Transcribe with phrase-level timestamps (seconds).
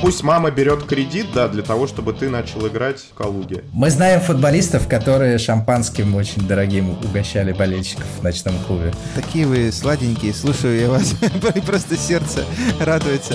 [0.00, 3.64] Пусть мама берет кредит, да, для того, чтобы ты начал играть в Калуге.
[3.72, 8.92] Мы знаем футболистов, которые шампанским очень дорогим угощали болельщиков в ночном клубе.
[9.16, 11.14] Такие вы сладенькие, слушаю я вас,
[11.66, 12.44] просто сердце
[12.78, 13.34] радуется.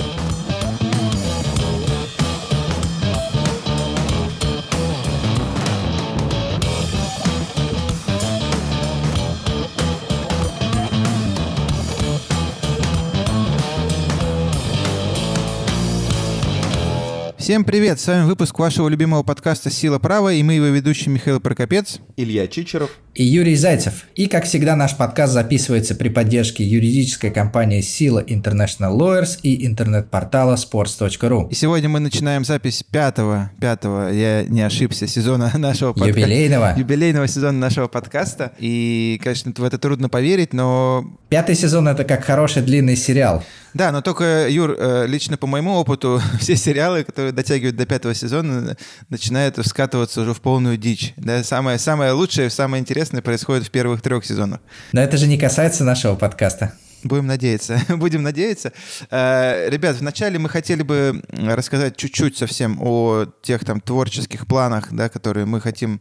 [17.44, 18.00] Всем привет!
[18.00, 22.46] С вами выпуск вашего любимого подкаста «Сила права» и мы его ведущие Михаил Прокопец, Илья
[22.46, 24.06] Чичеров и Юрий Зайцев.
[24.14, 30.54] И, как всегда, наш подкаст записывается при поддержке юридической компании «Сила International Lawyers» и интернет-портала
[30.54, 31.50] sports.ru.
[31.50, 36.20] И сегодня мы начинаем запись пятого, пятого, я не ошибся, сезона нашего подкаста.
[36.20, 36.74] Юбилейного.
[36.78, 38.52] Юбилейного сезона нашего подкаста.
[38.58, 41.04] И, конечно, в это трудно поверить, но...
[41.28, 43.44] Пятый сезон— это как хороший длинный сериал.
[43.74, 48.14] Да, но только, Юр, э, лично по моему опыту, все сериалы, которые дотягивают до пятого
[48.14, 48.76] сезона,
[49.08, 51.12] начинают скатываться уже в полную дичь.
[51.16, 54.60] Да, самое, самое лучшее, самое интересное происходит в первых трех сезонах.
[54.92, 56.72] Но это же не касается нашего подкаста.
[57.04, 57.78] Будем надеяться.
[57.90, 58.72] Будем надеяться.
[59.10, 65.10] Э, ребят, вначале мы хотели бы рассказать чуть-чуть совсем о тех там творческих планах, да,
[65.10, 66.00] которые мы хотим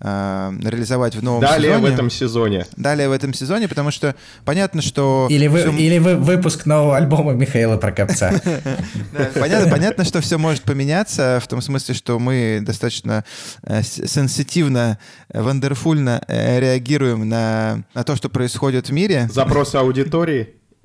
[0.00, 1.90] э, реализовать в новом Далее сезоне.
[1.90, 2.66] в этом сезоне.
[2.76, 5.26] Далее в этом сезоне, потому что понятно, что...
[5.28, 5.72] Или, вы, все...
[5.72, 8.40] или вы, выпуск нового альбома Михаила Прокопца.
[9.34, 13.24] понятно, понятно, что все может поменяться, в том смысле, что мы достаточно
[13.64, 14.98] э, сенситивно,
[15.34, 19.28] вандерфульно реагируем на то, что происходит в мире.
[19.32, 20.35] Запросы аудитории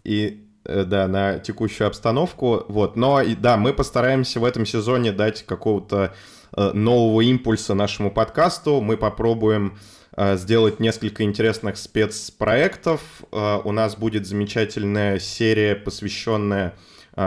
[0.04, 2.66] и э, да, на текущую обстановку.
[2.68, 2.96] Вот.
[2.96, 6.14] Но и да, мы постараемся в этом сезоне дать какого-то
[6.56, 8.82] э, нового импульса нашему подкасту.
[8.82, 9.78] Мы попробуем
[10.16, 13.02] э, сделать несколько интересных спецпроектов.
[13.32, 16.76] У нас будет замечательная серия, посвященная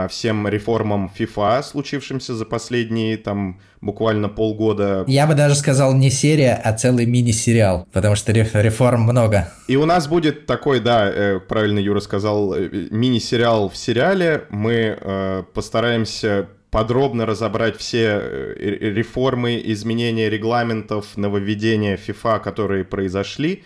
[0.09, 5.03] всем реформам FIFA, случившимся за последние там буквально полгода.
[5.07, 9.47] Я бы даже сказал не серия, а целый мини-сериал, потому что реформ много.
[9.67, 14.45] И у нас будет такой, да, э, правильно Юра сказал, э, мини-сериал в сериале.
[14.49, 18.19] Мы э, постараемся подробно разобрать все
[18.57, 23.63] реформы, изменения регламентов, нововведения FIFA, которые произошли.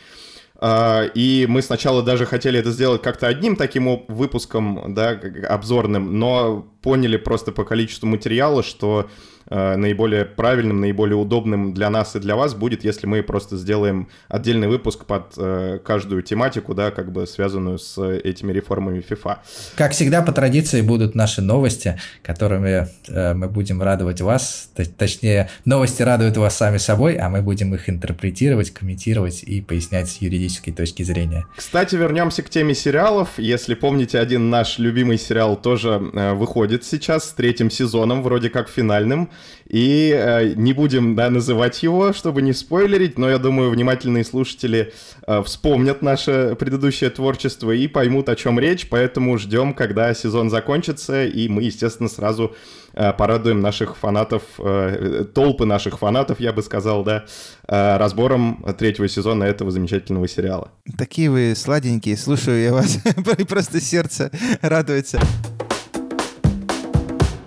[0.61, 6.67] А, и мы сначала даже хотели это сделать как-то одним таким выпуском, да, обзорным, но
[6.81, 9.09] поняли просто по количеству материала, что
[9.49, 14.67] наиболее правильным, наиболее удобным для нас и для вас будет, если мы просто сделаем отдельный
[14.67, 19.37] выпуск под э, каждую тематику, да, как бы связанную с этими реформами FIFA.
[19.75, 26.03] Как всегда, по традиции будут наши новости, которыми э, мы будем радовать вас, точнее, новости
[26.03, 31.03] радуют вас сами собой, а мы будем их интерпретировать, комментировать и пояснять с юридической точки
[31.03, 31.45] зрения.
[31.55, 33.29] Кстати, вернемся к теме сериалов.
[33.37, 35.97] Если помните, один наш любимый сериал тоже
[36.35, 39.29] выходит сейчас с третьим сезоном, вроде как финальным.
[39.69, 44.93] И э, не будем да, называть его, чтобы не спойлерить, но я думаю, внимательные слушатели
[45.27, 51.23] э, вспомнят наше предыдущее творчество и поймут, о чем речь, поэтому ждем, когда сезон закончится,
[51.23, 52.55] и мы, естественно, сразу
[52.93, 57.25] э, порадуем наших фанатов, э, толпы наших фанатов, я бы сказал, да,
[57.67, 60.71] э, разбором третьего сезона этого замечательного сериала.
[60.97, 62.97] Такие вы сладенькие, слушаю я вас,
[63.47, 65.19] просто сердце радуется.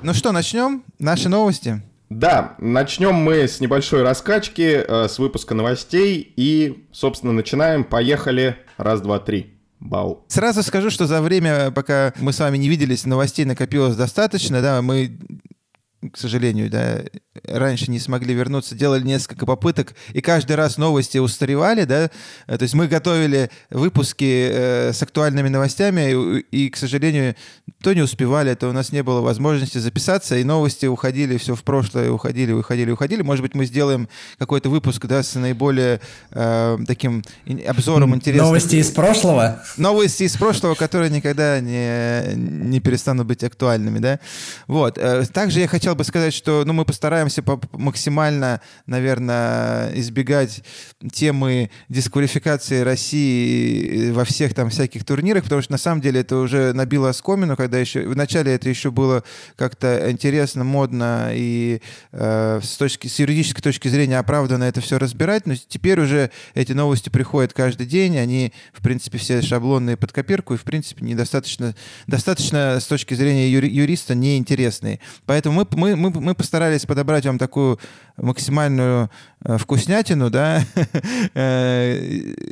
[0.05, 0.83] Ну что, начнем?
[0.99, 1.81] Наши новости?
[2.11, 7.85] Да, начнем мы с небольшой раскачки, э, с выпуска новостей и, собственно, начинаем.
[7.85, 8.57] Поехали.
[8.77, 9.55] Раз, два, три.
[9.79, 10.25] Бау.
[10.27, 14.83] Сразу скажу, что за время, пока мы с вами не виделись, новостей накопилось достаточно, да,
[14.83, 15.19] мы
[16.11, 17.03] к сожалению, да,
[17.45, 22.11] раньше не смогли вернуться, делали несколько попыток, и каждый раз новости устаревали, да,
[22.47, 27.37] э, то есть мы готовили выпуски э, с актуальными новостями, и, и, к сожалению,
[27.83, 31.63] то не успевали, то у нас не было возможности записаться, и новости уходили все в
[31.63, 33.23] прошлое, уходили, уходили, уходили.
[33.23, 36.01] Может быть, мы сделаем какой-то выпуск, да, с наиболее
[36.31, 37.23] э, таким
[37.67, 38.47] обзором интересных...
[38.47, 39.63] Новости из прошлого?
[39.77, 44.21] Новости из прошлого, которые никогда не, не перестанут быть актуальными, да.
[44.67, 44.99] Вот.
[44.99, 47.22] Э, также я хотел хотел бы сказать, что ну, мы постараемся
[47.73, 50.63] максимально, наверное, избегать
[51.13, 56.73] темы дисквалификации России во всех там всяких турнирах, потому что на самом деле это уже
[56.73, 59.25] набило оскомину, когда еще вначале это еще было
[59.57, 61.81] как-то интересно, модно и
[62.13, 66.73] э, с, точки, с юридической точки зрения оправданно это все разбирать, но теперь уже эти
[66.73, 71.75] новости приходят каждый день, они, в принципе, все шаблонные под копирку и, в принципе, недостаточно
[72.07, 75.01] достаточно с точки зрения юри, юриста неинтересные.
[75.27, 77.79] Поэтому мы, мы, мы, мы постарались подобрать вам такую
[78.17, 79.11] максимальную
[79.45, 80.63] э, вкуснятину, да,
[81.35, 81.97] э,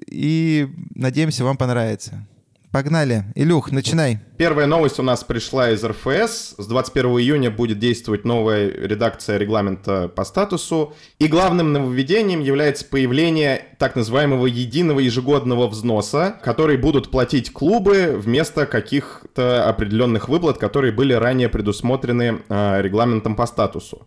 [0.07, 2.27] и надеемся, вам понравится.
[2.73, 3.25] Погнали.
[3.35, 4.21] Илюх, начинай.
[4.37, 6.55] Первая новость у нас пришла из РФС.
[6.57, 10.95] С 21 июня будет действовать новая редакция регламента по статусу.
[11.19, 18.67] И главным нововведением является появление так называемого единого ежегодного взноса, который будут платить клубы вместо
[18.67, 24.07] каких-то определенных выплат, которые были ранее предусмотрены э, регламентом по статусу.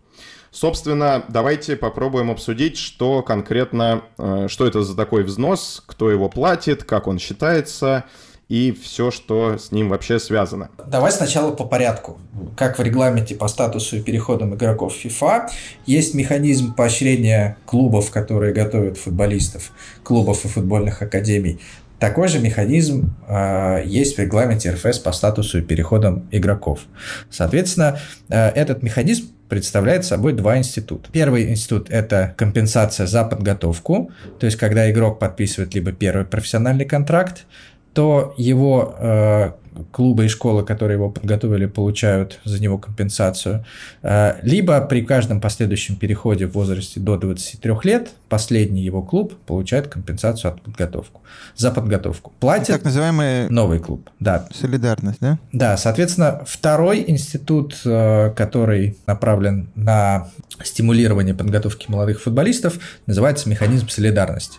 [0.54, 6.84] Собственно, давайте попробуем обсудить, что конкретно, э, что это за такой взнос, кто его платит,
[6.84, 8.04] как он считается,
[8.48, 10.68] и все, что с ним вообще связано.
[10.86, 12.18] Давай сначала по порядку.
[12.56, 15.48] Как в регламенте по статусу и переходам игроков FIFA
[15.86, 19.72] есть механизм поощрения клубов, которые готовят футболистов,
[20.04, 21.58] клубов и футбольных академий.
[21.98, 26.80] Такой же механизм э, есть в регламенте РФС по статусу и переходам игроков.
[27.28, 27.98] Соответственно,
[28.28, 31.08] э, этот механизм представляет собой два института.
[31.12, 34.10] Первый институт– это компенсация за подготовку,
[34.40, 37.46] то есть когда игрок подписывает либо первый профессиональный контракт,
[37.92, 39.52] то его э,
[39.92, 43.64] клубы и школы, которые его подготовили, получают за него компенсацию.
[44.02, 49.88] Э, либо при каждом последующем переходе в возрасте до 23 лет последний его клуб получает
[49.88, 51.22] компенсацию от подготовку,
[51.56, 52.32] за подготовку.
[52.40, 54.10] Платит так называемый новый клуб.
[54.20, 54.48] Да.
[54.54, 55.38] Солидарность, да?
[55.52, 60.28] Да, соответственно, второй институт, э, который направлен на
[60.62, 64.58] стимулирование подготовки молодых футболистов, называется механизм солидарности.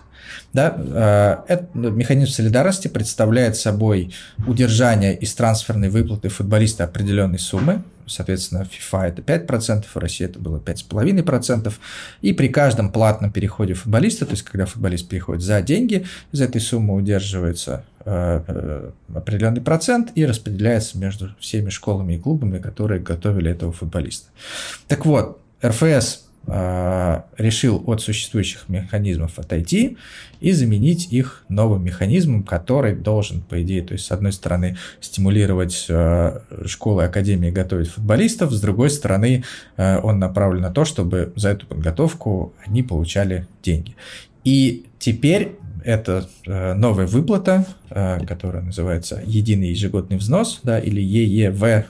[0.54, 0.75] Да,
[1.48, 4.13] э, этот механизм солидарности представляет собой
[4.48, 10.60] удержание из трансферной выплаты футболиста определенной суммы, соответственно, FIFA это 5%, в России это было
[10.60, 11.74] 5,5%,
[12.22, 16.62] и при каждом платном переходе футболиста, то есть когда футболист переходит за деньги, из этой
[16.62, 23.51] суммы удерживается э, э, определенный процент и распределяется между всеми школами и клубами, которые готовили
[23.51, 24.28] этого футболиста.
[24.88, 29.97] Так вот, РФС решил от существующих механизмов отойти
[30.42, 35.88] и заменить их новым механизмом, который должен, по идее, то есть, с одной стороны, стимулировать
[35.89, 39.44] а, школы академии готовить футболистов, с другой стороны,
[39.75, 43.95] а, он направлен на то, чтобы за эту подготовку они получали деньги.
[44.44, 45.53] И теперь
[45.83, 51.86] это новая выплата, которая называется единый ежегодный взнос, да, или ЕЕВ.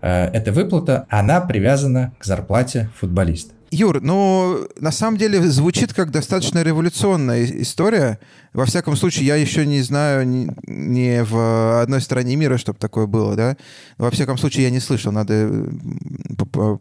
[0.00, 3.52] Эта выплата, она привязана к зарплате футболиста.
[3.72, 8.18] Юр, ну, на самом деле звучит как достаточно революционная история.
[8.52, 13.06] Во всяком случае, я еще не знаю ни, ни в одной стране мира, чтобы такое
[13.06, 13.56] было, да.
[13.96, 16.74] Во всяком случае, я не слышал, надо э,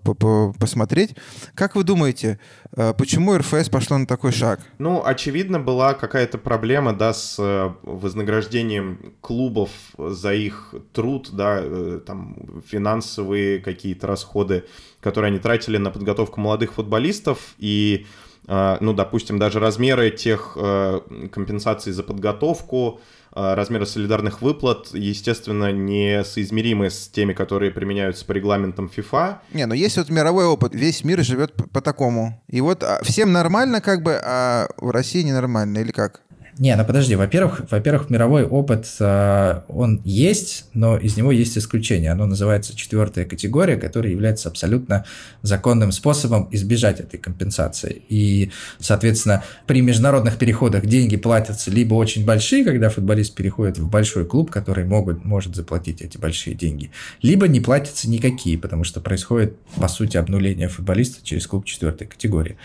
[0.60, 1.16] посмотреть.
[1.56, 2.40] Как вы думаете,
[2.76, 4.60] э, почему РФС пошло на такой шаг?
[4.78, 11.64] Ну, очевидно, была какая-то проблема, да, с э, вознаграждением клубов за их труд, да,
[12.06, 12.36] там,
[12.68, 14.66] финансовые какие-то расходы
[15.02, 18.06] которые они тратили на подготовку молодых футболистов, и,
[18.48, 21.02] э, ну, допустим, даже размеры тех э,
[21.32, 23.02] компенсаций за подготовку,
[23.36, 29.38] э, размеры солидарных выплат, естественно, не соизмеримы с теми, которые применяются по регламентам FIFA.
[29.54, 32.42] Не, но есть вот мировой опыт, весь мир живет по такому.
[32.48, 36.22] И вот а, всем нормально как бы, а в России ненормально, или как?
[36.62, 42.12] Не, ну подожди, во-первых, во-первых, мировой опыт, э, он есть, но из него есть исключение.
[42.12, 45.04] Оно называется четвертая категория, которая является абсолютно
[45.42, 48.04] законным способом избежать этой компенсации.
[48.10, 54.26] И, соответственно, при международных переходах деньги платятся либо очень большие, когда футболист переходит в большой
[54.26, 56.92] клуб, который могут, может заплатить эти большие деньги,
[57.24, 62.58] либо не платятся никакие, потому что происходит, по сути, обнуление футболиста через клуб четвертой категории.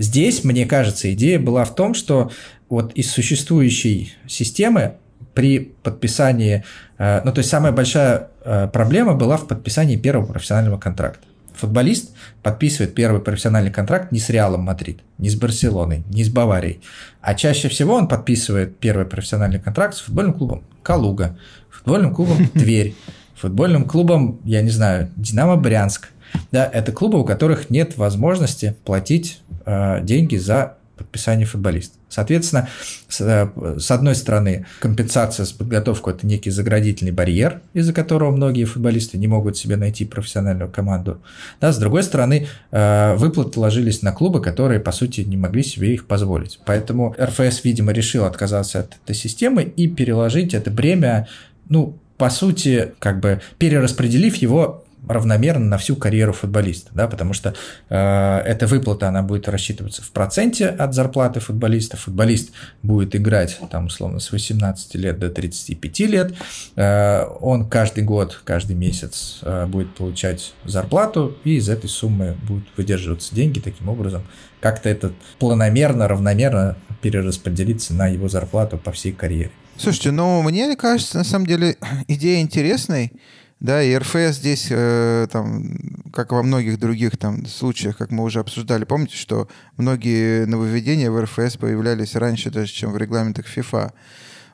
[0.00, 2.32] Здесь, мне кажется, идея была в том, что
[2.70, 4.94] вот из существующей системы
[5.34, 6.64] при подписании,
[6.98, 11.26] э, ну то есть самая большая э, проблема была в подписании первого профессионального контракта.
[11.54, 12.12] Футболист
[12.42, 16.80] подписывает первый профессиональный контракт не с Реалом Мадрид, не с Барселоной, не с Баварией,
[17.20, 22.94] а чаще всего он подписывает первый профессиональный контракт с футбольным клубом Калуга, футбольным клубом Тверь,
[23.34, 26.08] футбольным клубом, я не знаю, Динамо Брянск.
[26.52, 31.96] Да, это клубы, у которых нет возможности платить э, деньги за подписание футболиста.
[32.08, 32.68] Соответственно,
[33.08, 38.64] с, э, с одной стороны, компенсация с подготовкой– это некий заградительный барьер, из-за которого многие
[38.64, 41.22] футболисты не могут себе найти профессиональную команду.
[41.60, 45.94] Да, с другой стороны, э, выплаты ложились на клубы, которые, по сути, не могли себе
[45.94, 46.60] их позволить.
[46.66, 51.28] Поэтому РФС, видимо, решил отказаться от этой системы и переложить это бремя,
[51.68, 57.54] ну, по сути, как бы перераспределив его равномерно на всю карьеру футболиста, да, потому что
[57.88, 61.96] э, эта выплата, она будет рассчитываться в проценте от зарплаты футболиста.
[61.96, 62.50] Футболист
[62.82, 66.34] будет играть, там, условно, с 18 лет до 35 лет.
[66.76, 72.68] Э, он каждый год, каждый месяц э, будет получать зарплату, и из этой суммы будут
[72.76, 74.22] выдерживаться деньги таким образом.
[74.60, 79.50] Как-то это планомерно, равномерно перераспределиться на его зарплату по всей карьере.
[79.76, 81.76] Слушайте, ну, мне кажется, на самом деле,
[82.08, 83.12] идея интересной.
[83.60, 85.76] Да, и РФС здесь, э, там,
[86.14, 91.20] как во многих других там, случаях, как мы уже обсуждали, помните, что многие нововведения в
[91.20, 93.92] РФС появлялись раньше даже, чем в регламентах ФИФА.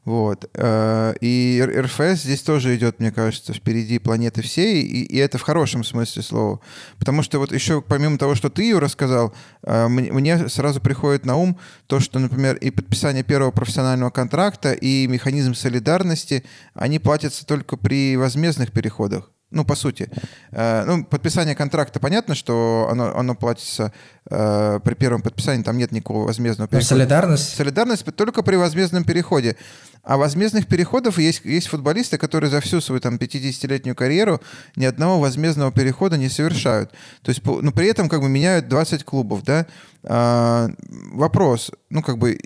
[0.06, 0.48] Вот.
[0.54, 5.42] Э, и РФС здесь тоже идет, мне кажется, впереди планеты всей, и, и это в
[5.42, 6.60] хорошем смысле слова.
[7.00, 9.34] Потому что вот еще помимо того, что ты ее рассказал,
[9.64, 11.58] э, мне сразу приходит на ум
[11.88, 18.16] то, что, например, и подписание первого профессионального контракта, и механизм солидарности, они платятся только при
[18.16, 19.32] возмездных переходах.
[19.56, 20.10] Ну, по сути.
[20.52, 23.90] Э, ну, подписание контракта, понятно, что оно, оно платится
[24.28, 26.94] э, при первом подписании, там нет никакого возмездного перехода.
[26.94, 27.56] Но солидарность?
[27.56, 29.56] Солидарность только при возмездном переходе.
[30.02, 34.42] А возмездных переходов есть, есть футболисты, которые за всю свою там 50-летнюю карьеру
[34.76, 36.90] ни одного возмездного перехода не совершают.
[37.22, 39.66] То есть, ну, при этом как бы меняют 20 клубов, да.
[40.04, 40.68] А,
[41.12, 42.38] вопрос, ну, как бы,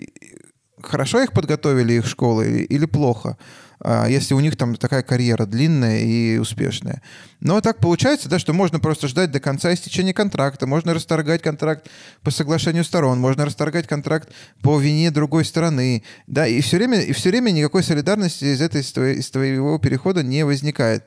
[0.81, 3.37] хорошо их подготовили, их школы, или, или плохо?
[3.83, 7.01] А, если у них там такая карьера длинная и успешная.
[7.39, 11.87] Но так получается, да, что можно просто ждать до конца истечения контракта, можно расторгать контракт
[12.21, 14.29] по соглашению сторон, можно расторгать контракт
[14.61, 18.81] по вине другой стороны, да, и все время, и все время никакой солидарности из, этой,
[18.81, 21.03] из твоего перехода не возникает.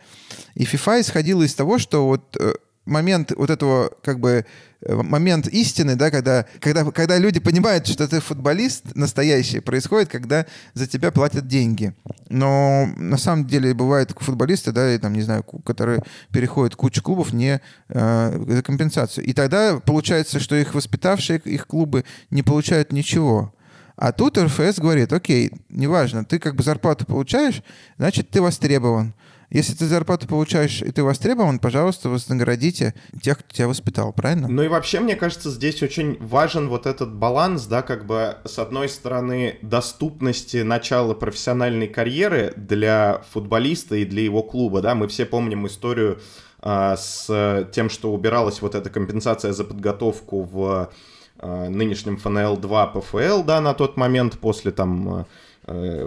[0.55, 2.55] И FIFA исходила из того, что вот э,
[2.85, 4.45] момент вот этого как бы
[4.81, 10.47] э, момент истины, да, когда, когда, когда люди понимают, что ты футболист настоящий, происходит, когда
[10.75, 11.95] за тебя платят деньги.
[12.29, 17.33] Но на самом деле бывают футболисты, да, и там, не знаю, которые переходят кучу клубов
[17.33, 19.25] не э, за компенсацию.
[19.25, 23.55] И тогда получается, что их воспитавшие, их клубы не получают ничего.
[23.97, 27.63] А тут РФС говорит, окей, неважно, ты как бы зарплату получаешь,
[27.97, 29.15] значит, ты востребован.
[29.55, 32.93] Если ты зарплату получаешь и ты востребован, пожалуйста, вознаградите
[33.23, 34.49] тех, кто тебя воспитал, правильно?
[34.49, 38.59] Ну и вообще, мне кажется, здесь очень важен вот этот баланс, да, как бы с
[38.59, 45.25] одной стороны доступности начала профессиональной карьеры для футболиста и для его клуба, да, мы все
[45.25, 46.19] помним историю
[46.59, 50.91] а, с тем, что убиралась вот эта компенсация за подготовку в
[51.39, 55.27] а, нынешнем ФНЛ-2 ПФЛ, да, на тот момент после там а,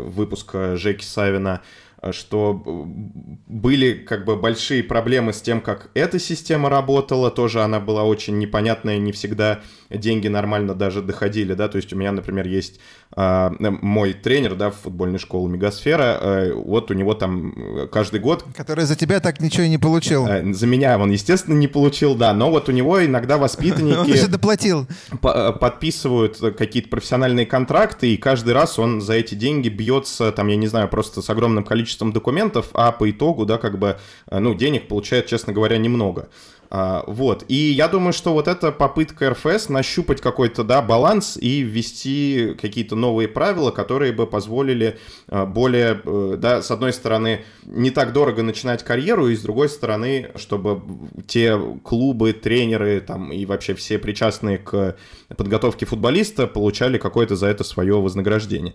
[0.03, 2.53] выпуска Жеки Савина, Э, что
[3.47, 8.37] были как бы большие проблемы с тем, как эта система работала, тоже она была очень
[8.37, 13.06] непонятная, не всегда деньги нормально даже доходили, да, то есть у меня, например, есть э,
[13.15, 18.45] мой тренер, да, в футбольной школе Мегасфера, э, вот у него там э, каждый год...
[18.55, 20.27] Который за тебя так ничего и не получил.
[20.27, 23.97] Э, за меня он, естественно, не получил, да, но вот у него иногда воспитанники...
[23.97, 24.87] Он же доплатил.
[25.21, 30.67] Подписывают какие-то профессиональные контракты, и каждый раз он за эти деньги бьется, там, я не
[30.67, 33.97] знаю, просто с огромным количеством документов, а по итогу, да, как бы,
[34.29, 36.29] ну, денег получает, честно говоря, немного.
[36.69, 37.45] А, вот.
[37.47, 42.95] И я думаю, что вот эта попытка РФС нащупать какой-то, да, баланс и ввести какие-то
[42.95, 44.97] новые правила, которые бы позволили
[45.27, 49.69] а, более, э, да, с одной стороны, не так дорого начинать карьеру, и с другой
[49.69, 50.81] стороны, чтобы
[51.27, 54.95] те клубы, тренеры там и вообще все причастные к
[55.35, 58.73] подготовке футболиста получали какое-то за это свое вознаграждение.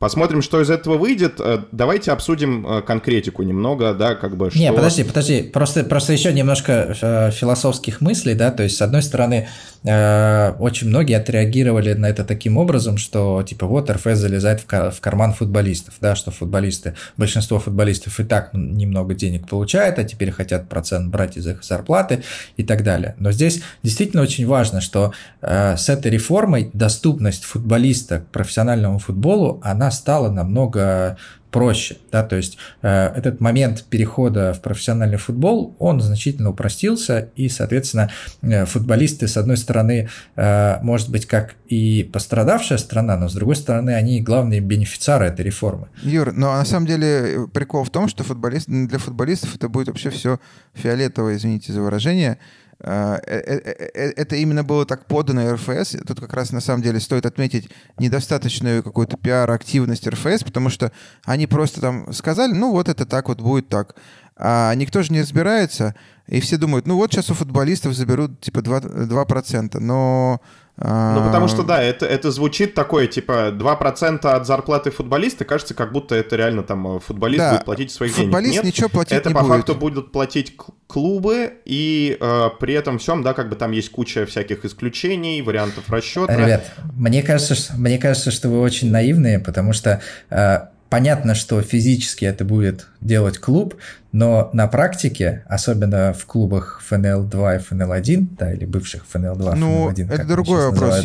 [0.00, 1.34] Посмотрим, что из этого выйдет.
[1.40, 4.58] Э, давайте обсудим э, конкретику немного, да, как бы что...
[4.58, 9.02] Не, подожди, подожди, просто, просто еще немножко э, философских мыслей, да, то есть, с одной
[9.02, 9.48] стороны,
[9.82, 15.94] очень многие отреагировали на это таким образом, что, типа, вот РФС залезает в карман футболистов,
[16.02, 21.38] да, что футболисты, большинство футболистов и так немного денег получают, а теперь хотят процент брать
[21.38, 22.22] из их зарплаты
[22.58, 23.14] и так далее.
[23.18, 29.89] Но здесь действительно очень важно, что с этой реформой доступность футболиста к профессиональному футболу, она
[29.90, 31.16] стала намного
[31.50, 37.48] проще, да, то есть э, этот момент перехода в профессиональный футбол, он значительно упростился, и,
[37.48, 38.10] соответственно,
[38.42, 43.56] э, футболисты, с одной стороны, э, может быть, как и пострадавшая страна, но, с другой
[43.56, 45.88] стороны, они главные бенефициары этой реформы.
[46.02, 50.10] Юр, но на самом деле прикол в том, что футболист, для футболистов это будет вообще
[50.10, 50.38] все
[50.74, 55.96] фиолетово, извините за выражение, Э, э, э, это именно было так подано РФС.
[56.06, 60.90] Тут как раз на самом деле стоит отметить недостаточную какую-то пиар-активность РФС, потому что
[61.24, 63.96] они просто там сказали, ну вот это так вот будет так.
[64.36, 65.94] А никто же не разбирается,
[66.26, 70.40] и все думают, ну вот сейчас у футболистов заберут типа 2%, 2% но
[70.82, 75.92] ну, потому что, да, это, это звучит такое, типа, 2% от зарплаты футболиста, кажется, как
[75.92, 78.64] будто это реально там э, футболист да, будет платить своих футболист денег.
[78.64, 79.56] Нет, ничего платить это не по будет.
[79.56, 80.56] факту будут платить
[80.86, 85.84] клубы, и э, при этом всем, да, как бы там есть куча всяких исключений, вариантов
[85.90, 86.34] расчета.
[86.34, 92.24] Ребят, мне кажется, мне кажется, что вы очень наивные, потому что э, понятно, что физически
[92.24, 93.76] это будет делать клуб,
[94.12, 100.12] Но на практике, особенно в клубах ФНЛ-2 и ФНЛ-1, да, или бывших ФНЛ-2, ну, ФНЛ-1,
[100.12, 101.04] это другой вопрос.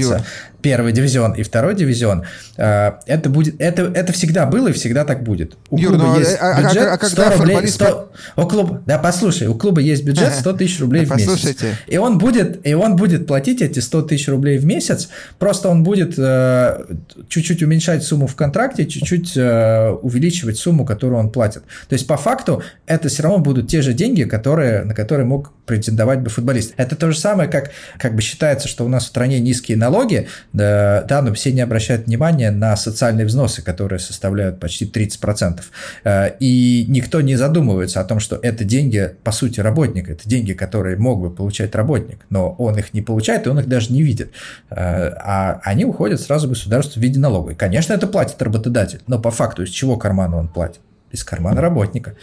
[0.61, 2.23] Первый дивизион и второй дивизион,
[2.57, 5.57] э, это будет, это, это всегда было и всегда так будет.
[5.69, 8.81] У Юр, клуба ну, есть а, а бюджет а, а, 100 рублей, 100, у клуба,
[8.87, 11.55] да, послушай, у клуба есть бюджет 100 тысяч рублей в месяц.
[11.85, 15.83] И он будет, и он будет платить эти 100 тысяч рублей в месяц, просто он
[15.83, 16.83] будет э,
[17.29, 21.61] чуть-чуть уменьшать сумму в контракте, чуть-чуть э, увеличивать сумму, которую он платит.
[21.89, 22.63] То есть по факту
[22.95, 26.73] это все равно будут те же деньги, которые, на которые мог претендовать бы футболист.
[26.77, 30.27] Это то же самое, как, как бы считается, что у нас в стране низкие налоги,
[30.53, 35.61] да, но все не обращают внимания на социальные взносы, которые составляют почти 30%.
[36.03, 40.53] Э, и никто не задумывается о том, что это деньги, по сути, работника, это деньги,
[40.53, 44.01] которые мог бы получать работник, но он их не получает, и он их даже не
[44.01, 44.31] видит.
[44.69, 47.51] Э, а они уходят сразу в государство в виде налога.
[47.51, 50.81] И, конечно, это платит работодатель, но по факту из чего кармана он платит?
[51.11, 52.15] Из кармана работника.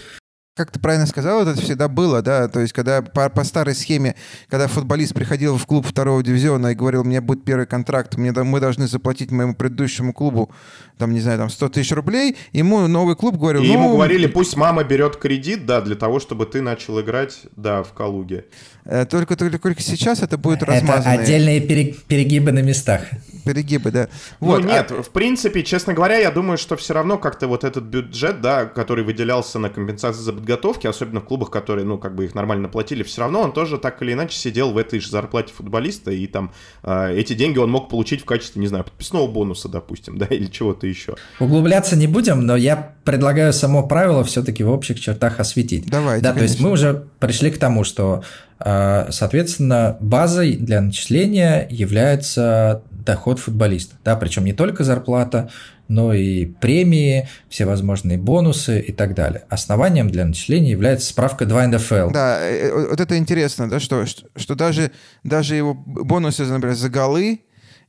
[0.55, 4.17] Как ты правильно сказал, это всегда было, да, то есть когда по, по старой схеме,
[4.51, 8.61] когда футболист приходил в клуб второго дивизиона и говорил, мне будет первый контракт, мне, мы
[8.61, 10.51] должны заплатить моему предыдущему клубу,
[10.99, 13.63] там, не знаю, там 100 тысяч рублей, ему новый клуб говорил...
[13.63, 17.45] И ну, ему говорили, пусть мама берет кредит, да, для того, чтобы ты начал играть,
[17.57, 18.45] да, в Калуге.
[18.85, 21.13] Э, только, только, только сейчас это будет размазано.
[21.13, 23.03] Это отдельные перегибы на местах
[23.45, 24.09] перегибы, да.
[24.41, 25.03] Ну, вот, ну нет, а...
[25.03, 29.05] в принципе, честно говоря, я думаю, что все равно как-то вот этот бюджет, да, который
[29.05, 33.03] выделялся на компенсацию за подготовки, особенно в клубах, которые, ну, как бы их нормально платили,
[33.03, 36.53] все равно он тоже так или иначе сидел в этой же зарплате футболиста, и там
[36.83, 40.47] э, эти деньги он мог получить в качестве, не знаю, подписного бонуса, допустим, да, или
[40.47, 41.17] чего-то еще.
[41.41, 45.87] Углубляться не будем, но я предлагаю само правило все-таки в общих чертах осветить.
[45.87, 46.39] Давайте, Да, конечно.
[46.39, 48.23] то есть мы уже пришли к тому, что
[48.65, 53.97] Соответственно, базой для начисления является доход футболиста.
[54.05, 55.51] Да, причем не только зарплата,
[55.89, 59.45] но и премии, всевозможные бонусы и так далее.
[59.49, 62.11] Основанием для начисления является справка 2 НДФЛ.
[62.11, 64.91] Да, э, э, вот это интересно, да, что, что даже,
[65.23, 67.41] даже его бонусы, например, за голы,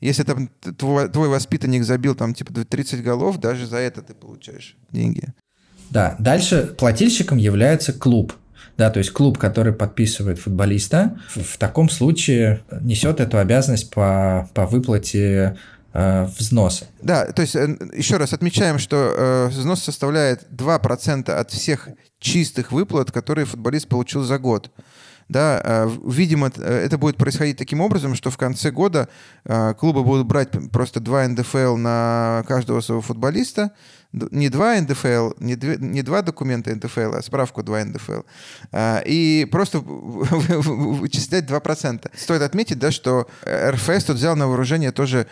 [0.01, 4.75] если там твой, твой воспитанник забил там типа 30 голов, даже за это ты получаешь
[4.91, 5.29] деньги.
[5.89, 8.33] Да, дальше плательщиком является клуб
[8.77, 14.65] да, то есть клуб, который подписывает футболиста, в, таком случае несет эту обязанность по, по
[14.65, 15.57] выплате
[15.93, 16.85] э, взноса.
[17.01, 22.71] Да, то есть э, еще раз отмечаем, что э, взнос составляет 2% от всех чистых
[22.71, 24.71] выплат, которые футболист получил за год.
[25.29, 29.07] Да, э, видимо, это будет происходить таким образом, что в конце года
[29.77, 33.71] клубы будут брать просто 2 НДФЛ на каждого своего футболиста,
[34.13, 38.21] не два НДФЛ, не, две, не два документа НДФЛ, а справку 2 НДФЛ,
[38.71, 42.11] а, и просто вычислять 2%.
[42.15, 45.27] Стоит отметить, да, что РФС тут взял на вооружение тоже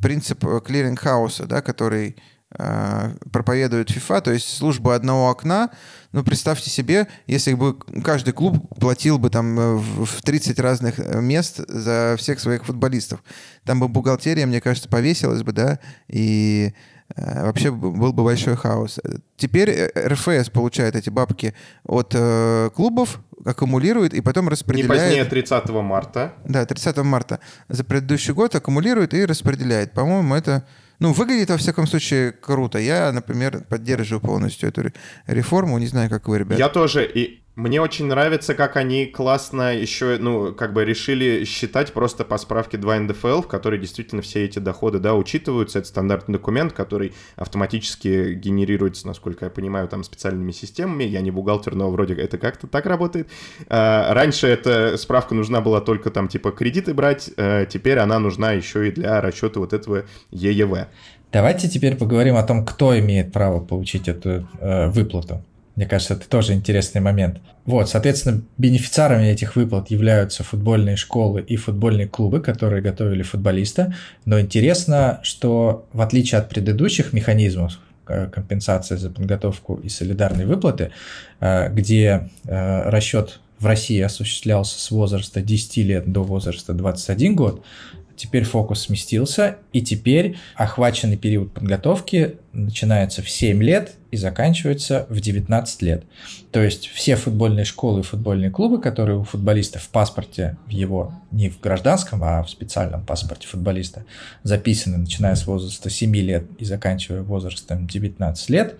[0.00, 2.16] принцип клиринг-хауса, да, который
[2.50, 5.70] проповедует FIFA, то есть служба одного окна.
[6.10, 11.20] Ну, представьте себе, если бы каждый клуб платил бы там э, в 30 разных э,
[11.20, 13.22] мест за всех своих футболистов.
[13.64, 15.78] Там бы бухгалтерия, мне кажется, повесилась бы, да,
[16.08, 19.00] и Э, вообще был бы большой хаос.
[19.36, 24.90] Теперь э, РФС получает эти бабки от э, клубов, аккумулирует и потом распределяет.
[24.90, 26.34] Не позднее 30 марта.
[26.44, 29.92] Да, 30 марта за предыдущий год аккумулирует и распределяет.
[29.92, 30.64] По-моему, это
[31.00, 32.78] ну, выглядит, во всяком случае, круто.
[32.78, 34.92] Я, например, поддерживаю полностью эту
[35.26, 35.78] реформу.
[35.78, 36.60] Не знаю, как вы, ребята.
[36.60, 37.06] Я тоже.
[37.06, 42.38] И мне очень нравится, как они классно еще, ну, как бы решили считать просто по
[42.38, 45.80] справке 2 НДФЛ, в которой действительно все эти доходы, да, учитываются.
[45.80, 51.04] Это стандартный документ, который автоматически генерируется, насколько я понимаю, там специальными системами.
[51.04, 53.28] Я не бухгалтер, но вроде это как-то так работает.
[53.68, 58.52] А, раньше эта справка нужна была только там типа кредиты брать, а теперь она нужна
[58.52, 60.88] еще и для расчета вот этого ЕЕВ.
[61.32, 65.44] Давайте теперь поговорим о том, кто имеет право получить эту э, выплату.
[65.76, 67.38] Мне кажется, это тоже интересный момент.
[67.64, 73.94] Вот, соответственно, бенефициарами этих выплат являются футбольные школы и футбольные клубы, которые готовили футболиста.
[74.24, 77.78] Но интересно, что в отличие от предыдущих механизмов,
[78.08, 80.90] э, компенсации за подготовку и солидарные выплаты,
[81.40, 87.62] э, где э, расчет в России осуществлялся с возраста 10 лет до возраста 21 год,
[88.20, 95.18] Теперь фокус сместился, и теперь охваченный период подготовки начинается в 7 лет и заканчивается в
[95.18, 96.04] 19 лет.
[96.52, 101.14] То есть все футбольные школы и футбольные клубы, которые у футболиста в паспорте, в его,
[101.30, 104.04] не в гражданском, а в специальном паспорте футболиста,
[104.42, 108.78] записаны, начиная с возраста 7 лет и заканчивая возрастом 19 лет,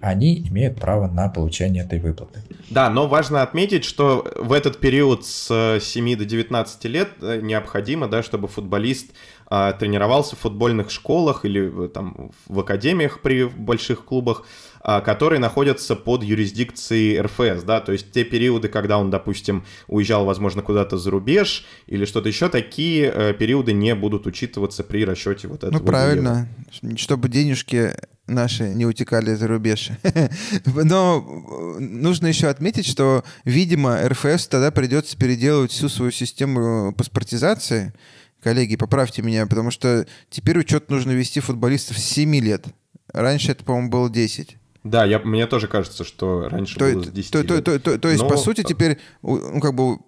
[0.00, 2.42] они имеют право на получение этой выплаты.
[2.70, 8.08] Да, но важно отметить, что в этот период с 7 до 19 лет э, необходимо,
[8.08, 9.12] да, чтобы футболист
[9.48, 14.44] тренировался в футбольных школах или там в академиях при больших клубах,
[14.88, 20.24] а, которые находятся под юрисдикцией РФС, да, то есть те периоды, когда он, допустим, уезжал,
[20.24, 25.48] возможно, куда-то за рубеж или что-то еще, такие э, периоды не будут учитываться при расчете
[25.48, 25.80] вот этого.
[25.80, 26.48] Ну, правильно,
[26.82, 26.96] евро.
[26.98, 27.94] чтобы денежки
[28.28, 29.90] наши не утекали за рубеж.
[30.64, 37.92] Но нужно еще отметить, что, видимо, РФС тогда придется переделывать всю свою систему паспортизации.
[38.46, 42.64] Коллеги, поправьте меня, потому что теперь учет нужно вести футболистов с 7 лет.
[43.12, 44.56] Раньше это, по-моему, было 10.
[44.84, 47.48] Да, я, мне тоже кажется, что раньше то, было с 10 то, лет.
[47.48, 48.28] То, то, то, то есть, Но...
[48.28, 49.98] по сути, теперь, ну, как бы,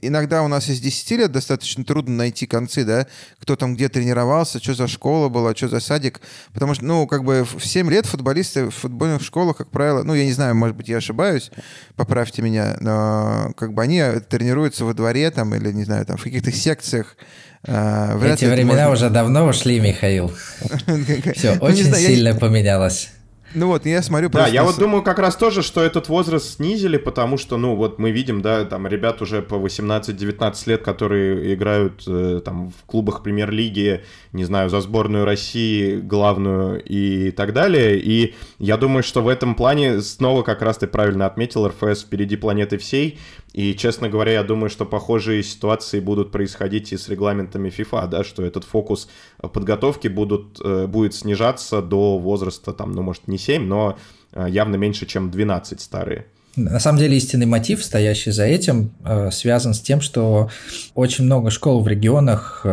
[0.00, 3.06] иногда у нас из 10 лет достаточно трудно найти концы, да,
[3.38, 6.22] кто там где тренировался, что за школа была, что за садик,
[6.54, 10.14] потому что, ну, как бы в 7 лет футболисты в футбольных школах, как правило, ну,
[10.14, 11.50] я не знаю, может быть, я ошибаюсь,
[11.96, 16.22] поправьте меня, но как бы они тренируются во дворе там или, не знаю, там в
[16.22, 17.18] каких-то секциях,
[17.66, 19.06] а, Эти времена можно...
[19.06, 20.32] уже давно ушли, Михаил.
[21.34, 23.10] Все ну, очень сильно поменялось.
[23.54, 24.50] Ну вот, я смотрю просто...
[24.50, 28.00] Да, я вот думаю как раз тоже, что этот возраст снизили, потому что, ну, вот
[28.00, 33.22] мы видим, да, там ребят уже по 18-19 лет, которые играют э, там в клубах
[33.22, 37.96] премьер-лиги, не знаю, за сборную России главную и так далее.
[37.98, 42.34] И я думаю, что в этом плане снова, как раз ты правильно отметил, РФС впереди
[42.34, 43.20] планеты всей,
[43.54, 48.24] и, честно говоря, я думаю, что похожие ситуации будут происходить и с регламентами FIFA, да,
[48.24, 49.08] что этот фокус
[49.40, 53.96] подготовки будут, э, будет снижаться до возраста, там, ну, может, не 7, но
[54.32, 56.26] э, явно меньше, чем 12 старые.
[56.56, 60.50] На самом деле истинный мотив, стоящий за этим, э, связан с тем, что
[60.96, 62.66] очень много школ в регионах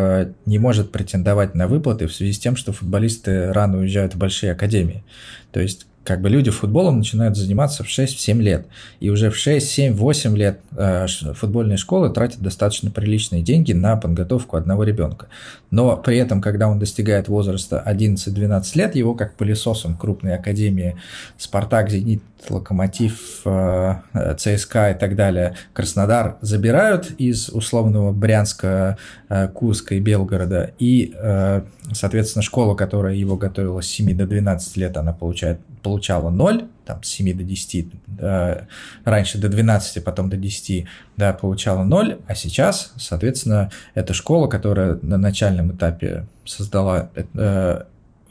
[0.47, 4.51] не может претендовать на выплаты в связи с тем, что футболисты рано уезжают в большие
[4.53, 5.03] академии.
[5.51, 8.65] То есть как бы люди футболом начинают заниматься в 6-7 лет.
[8.99, 13.95] И уже в 6, 7, 8 лет э, футбольные школы тратят достаточно приличные деньги на
[13.97, 15.27] подготовку одного ребенка.
[15.69, 20.97] Но при этом, когда он достигает возраста 11-12 лет, его как пылесосом крупной академии
[21.37, 23.95] «Спартак», «Зенит», «Локомотив», э,
[24.37, 28.97] «ЦСКА» и так далее, Краснодар забирают из условного Брянска,
[29.29, 30.71] э, Курска и Белгорода.
[30.79, 31.61] И, э,
[31.93, 37.03] соответственно, школа, которая его готовила с 7 до 12 лет, она получает получала 0, там,
[37.03, 37.87] с 7 до 10,
[38.19, 38.61] э,
[39.03, 40.85] раньше до 12, потом до 10,
[41.17, 47.83] да, получала 0, а сейчас, соответственно, эта школа, которая на начальном этапе создала э,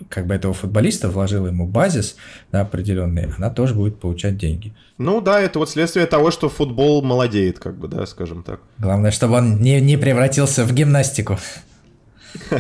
[0.09, 2.17] как бы этого футболиста, вложила ему базис
[2.53, 4.73] да, определенный, она тоже будет получать деньги.
[4.99, 8.61] Ну да, это вот следствие того, что футбол молодеет, как бы, да, скажем так.
[8.79, 11.39] Главное, чтобы он не, не превратился в гимнастику.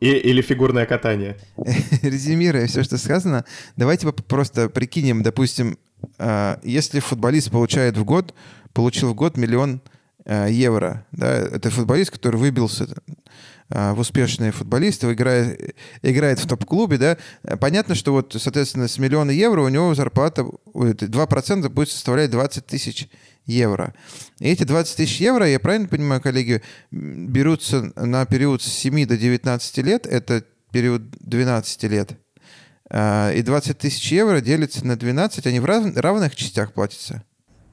[0.00, 1.36] И, или фигурное катание.
[2.02, 3.44] Резюмируя все, что сказано,
[3.76, 5.76] давайте просто прикинем, допустим,
[6.18, 8.32] а, если футболист получает в год,
[8.72, 9.82] получил в год миллион
[10.24, 12.86] а, евро, да, это футболист, который выбился
[13.70, 17.18] в успешные футболисты, играет, играет в топ-клубе, да,
[17.58, 23.08] понятно, что вот, соответственно, с миллиона евро у него зарплата 2% будет составлять 20 тысяч
[23.48, 23.94] евро.
[24.38, 29.16] И эти 20 тысяч евро, я правильно понимаю, коллеги, берутся на период с 7 до
[29.16, 32.12] 19 лет, это период 12 лет.
[32.90, 37.24] А, и 20 тысяч евро делится на 12, они в равных частях платятся?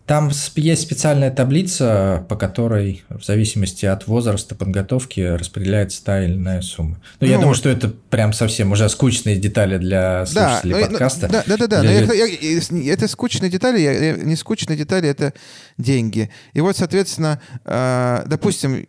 [0.05, 6.61] Там есть специальная таблица, по которой в зависимости от возраста подготовки распределяется та или иная
[6.61, 6.99] сумма.
[7.19, 11.27] Ну, ну я думаю, что это прям совсем уже скучные детали для слушателей да, подкаста.
[11.27, 11.81] Да, да, да, да.
[11.81, 12.13] Для...
[12.13, 15.33] Я, я, это скучные детали, я, не скучные детали, это
[15.79, 16.29] деньги.
[16.53, 18.87] И вот, соответственно, э, допустим,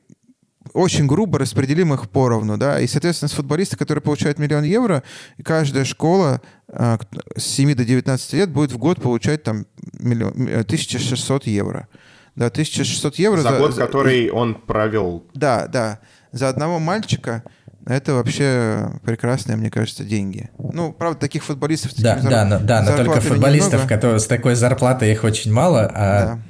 [0.77, 5.03] очень грубо распределим их поровну, да, и, соответственно, с футболиста, который получает миллион евро,
[5.43, 6.99] каждая школа а,
[7.37, 9.67] с 7 до 19 лет будет в год получать там
[9.99, 11.89] миллион, 1600 евро.
[12.35, 13.41] Да, 1600 евро.
[13.41, 15.25] За, за год, за, который он провел.
[15.35, 16.01] Да, да.
[16.33, 17.43] За одного мальчика
[17.87, 20.51] это вообще прекрасные, мне кажется, деньги.
[20.59, 21.93] Ну, правда, таких футболистов...
[21.97, 26.27] Да, да, но, да, но только футболистов, которые с такой зарплатой их очень мало, а
[26.27, 26.41] да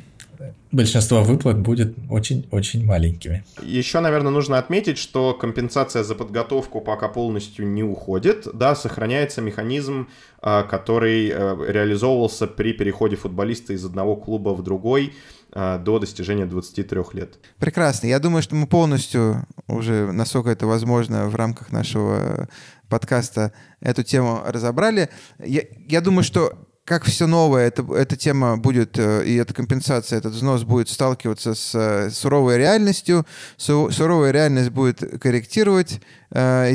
[0.72, 3.44] большинство выплат будет очень-очень маленькими.
[3.62, 10.08] Еще, наверное, нужно отметить, что компенсация за подготовку пока полностью не уходит, да, сохраняется механизм,
[10.40, 15.14] а, который э, реализовывался при переходе футболиста из одного клуба в другой
[15.52, 17.38] а, до достижения 23 лет.
[17.58, 18.06] Прекрасно.
[18.06, 22.48] Я думаю, что мы полностью уже, насколько это возможно в рамках нашего
[22.88, 25.08] подкаста, эту тему разобрали.
[25.38, 30.18] Я, я думаю, что как все новое, это, эта тема будет, э, и эта компенсация,
[30.18, 36.72] этот взнос будет сталкиваться с э, суровой реальностью, суровая реальность будет корректировать, э,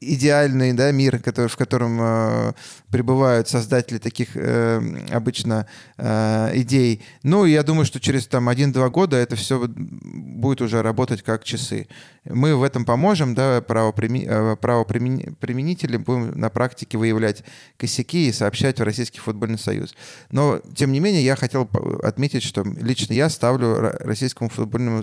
[0.00, 2.52] идеальный да, мир, который, в котором э,
[2.90, 5.66] пребывают создатели таких э, обычно
[5.98, 7.02] э, идей.
[7.22, 11.86] Ну, я думаю, что через там один-два года это все будет уже работать как часы.
[12.24, 14.24] Мы в этом поможем, да, правоприми...
[14.26, 17.44] Э, правоприменители будем на практике выявлять
[17.76, 19.94] косяки и сообщать в Российский футбольный союз.
[20.30, 21.68] Но, тем не менее, я хотел
[22.02, 25.02] отметить, что лично я ставлю Российскому футбольному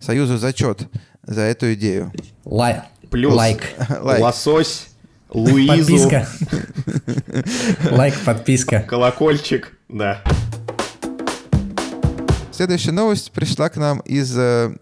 [0.00, 0.88] союзу зачет
[1.22, 2.12] за эту идею.
[2.44, 3.62] Лай плюс лайк.
[4.00, 4.88] лосось,
[5.30, 6.08] Луизу.
[6.08, 6.28] Подписка.
[7.90, 8.80] Лайк, подписка.
[8.80, 10.22] Колокольчик, да.
[12.50, 14.74] Следующая новость пришла к нам из э,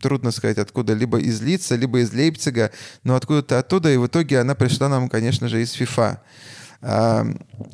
[0.00, 2.72] трудно сказать откуда, либо из Лица, либо из Лейпцига,
[3.04, 6.20] но откуда-то оттуда, и в итоге она пришла нам, конечно же, из ФИФА.
[6.84, 7.24] А,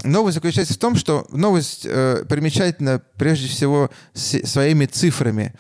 [0.05, 5.55] новость заключается в том, что новость э, примечательна прежде всего своими цифрами.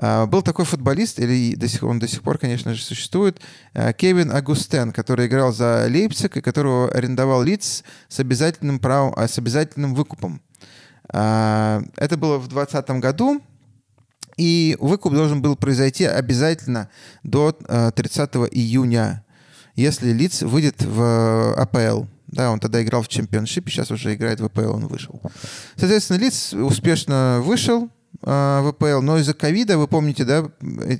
[0.00, 3.40] А, был такой футболист, или до сих, он до сих пор, конечно же, существует,
[3.74, 9.26] а, Кевин Агустен, который играл за Лейпциг и которого арендовал лиц с обязательным правом, а,
[9.26, 10.40] с обязательным выкупом.
[11.10, 13.40] Это было в 2020 году,
[14.36, 16.90] и выкуп должен был произойти обязательно
[17.22, 19.24] до 30 июня,
[19.74, 22.04] если лиц выйдет в АПЛ.
[22.26, 25.22] Да, он тогда играл в чемпионшипе, сейчас уже играет в АПЛ, он вышел.
[25.76, 27.88] Соответственно, лиц успешно вышел,
[28.22, 30.98] э, ВПЛ, но из-за ковида, вы помните, да, э,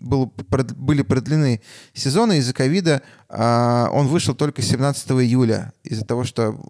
[0.00, 0.32] был,
[0.76, 1.60] были продлены
[1.94, 6.60] сезоны из-за ковида, а он вышел только 17 июля из-за того, что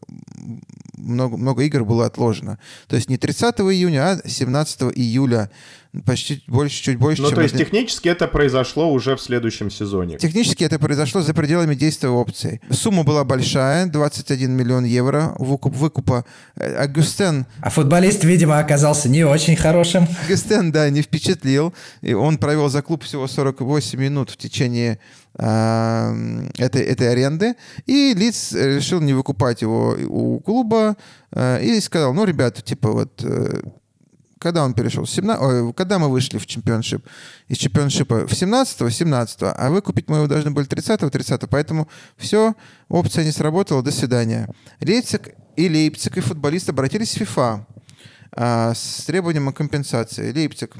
[0.96, 2.58] много, много игр было отложено.
[2.88, 5.50] То есть не 30 июня, а 17 июля
[6.06, 7.36] почти больше, чуть больше, ну, чем...
[7.36, 10.16] то есть технически это произошло уже в следующем сезоне.
[10.16, 12.60] Технически это произошло за пределами действия опции.
[12.70, 16.24] Сумма была большая, 21 миллион евро выкуп, выкупа.
[16.56, 17.46] Агустен...
[17.60, 20.06] А футболист, видимо, оказался не очень хорошим.
[20.24, 21.74] Агустен, да, не впечатлил.
[22.00, 24.98] И он провел за клуб всего 48 минут в течение
[25.38, 27.54] э, этой, этой аренды.
[27.84, 30.96] И Лиц решил не выкупать его у клуба
[31.32, 33.60] э, и сказал, ну, ребята, типа вот э,
[34.42, 35.06] когда он перешел?
[35.06, 37.06] 17, ой, когда мы вышли в чемпионшип?
[37.48, 42.54] Из чемпионшипа в 17-го, 17 а выкупить мы его должны были 30-го, 30 Поэтому все,
[42.88, 44.48] опция не сработала, до свидания.
[44.80, 47.66] Лейпциг и Лейпциг, и футболисты обратились в ФИФА
[48.32, 50.32] а, с требованием о компенсации.
[50.32, 50.76] Лейпциг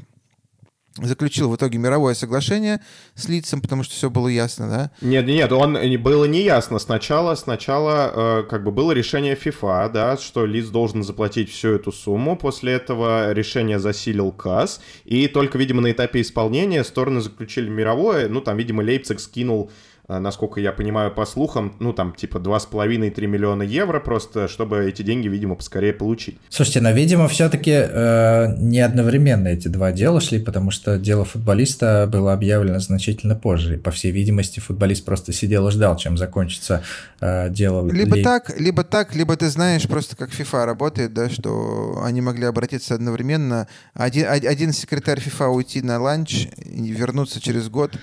[0.97, 2.81] заключил в итоге мировое соглашение
[3.15, 4.91] с лицом, потому что все было ясно, да?
[5.01, 6.79] Нет, нет, он было не ясно.
[6.79, 11.91] Сначала, сначала э, как бы было решение FIFA, да, что лиц должен заплатить всю эту
[11.91, 12.35] сумму.
[12.35, 18.27] После этого решение засилил КАС, и только, видимо, на этапе исполнения стороны заключили мировое.
[18.29, 19.71] Ну, там, видимо, Лейпциг скинул
[20.07, 25.27] насколько я понимаю по слухам, ну там типа 2,5-3 миллиона евро просто, чтобы эти деньги,
[25.27, 26.37] видимо, поскорее получить.
[26.49, 32.07] Слушайте, но, видимо, все-таки э, не одновременно эти два дела шли, потому что дело футболиста
[32.11, 33.75] было объявлено значительно позже.
[33.75, 36.83] И, по всей видимости, футболист просто сидел и ждал, чем закончится
[37.21, 37.89] э, дело.
[37.89, 38.23] Либо ли...
[38.23, 42.95] так, либо так, либо ты знаешь просто, как FIFA работает, да, что они могли обратиться
[42.95, 43.67] одновременно.
[43.93, 47.93] Один, один секретарь FIFA уйти на ланч и вернуться через год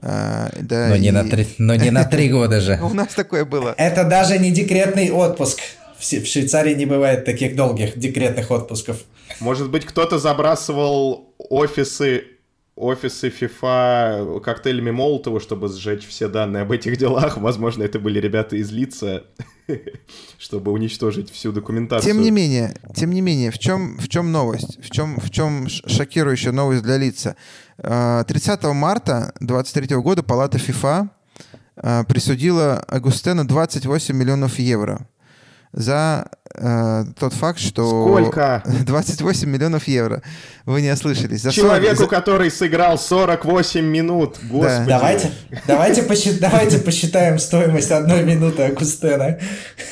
[0.00, 1.00] а, да, но, и...
[1.00, 2.78] не на три, но не на три года же.
[2.82, 3.74] У нас такое было.
[3.76, 5.60] Это даже не декретный отпуск.
[5.98, 8.98] В Швейцарии не бывает таких долгих декретных отпусков.
[9.40, 12.24] Может быть, кто-то забрасывал офисы
[12.78, 17.36] офисы FIFA коктейлями Молотова, чтобы сжечь все данные об этих делах.
[17.36, 19.24] Возможно, это были ребята из лица,
[20.38, 22.12] чтобы уничтожить всю документацию.
[22.12, 24.82] Тем не менее, тем не менее, в чем, в чем новость?
[24.82, 27.36] В чем, в чем шокирующая новость для лица?
[27.78, 31.08] 30 а, марта 2023 года Палата FIFA
[31.76, 35.06] а, присудила Агустену 28 миллионов евро
[35.72, 37.86] за э, тот факт, что...
[37.86, 38.62] Сколько?
[38.86, 40.22] 28 миллионов евро.
[40.64, 41.42] Вы не ослышались.
[41.42, 42.10] За Человеку, 40...
[42.10, 44.38] который сыграл 48 минут.
[44.42, 44.86] Господи.
[44.86, 44.98] Да.
[44.98, 45.32] Давайте,
[45.66, 46.40] давайте, посчит...
[46.40, 49.38] давайте посчитаем стоимость одной минуты Акустена.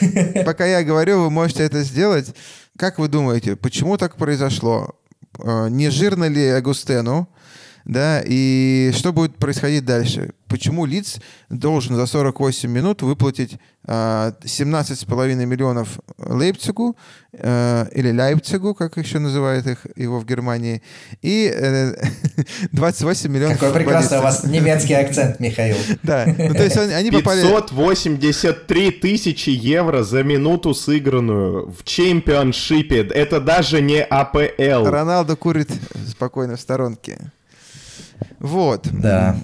[0.45, 2.35] Пока я говорю, вы можете это сделать.
[2.79, 4.97] Как вы думаете, почему так произошло?
[5.39, 7.29] Э, не жирно ли Агустену?
[7.87, 10.31] Да, и что будет происходить дальше?
[10.49, 11.21] Почему лиц
[11.51, 16.97] должен за 48 минут выплатить 17,5 миллионов Лейпцигу,
[17.33, 20.83] э, или Лейпцигу, как еще называют их его в Германии,
[21.23, 21.49] и
[22.73, 25.77] 28 э, миллионов Какой прекрасный у вас немецкий акцент, Михаил.
[26.03, 27.43] Да, ну, то есть они попали...
[27.43, 33.03] 583 тысячи евро за минуту сыгранную в чемпионшипе.
[33.03, 34.87] Это даже не АПЛ.
[34.87, 35.71] Роналдо курит
[36.09, 37.31] спокойно в сторонке.
[38.47, 38.89] Вот.
[38.93, 39.37] Да.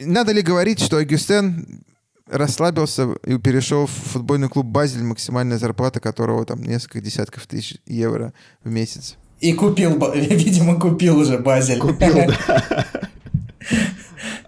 [0.00, 1.84] Надо ли говорить, что Агюстен
[2.28, 8.32] расслабился и перешел в футбольный клуб «Базель», максимальная зарплата которого там несколько десятков тысяч евро
[8.64, 9.16] в месяц.
[9.40, 11.78] И купил, видимо, купил уже «Базель».
[11.78, 12.86] Купил, да.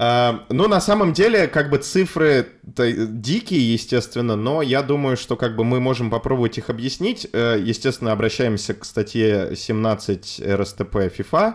[0.00, 5.56] А, ну, на самом деле, как бы цифры, дикие, естественно, но я думаю, что как
[5.56, 7.24] бы мы можем попробовать их объяснить.
[7.24, 11.54] Естественно, обращаемся к статье 17 РСТП FIFA.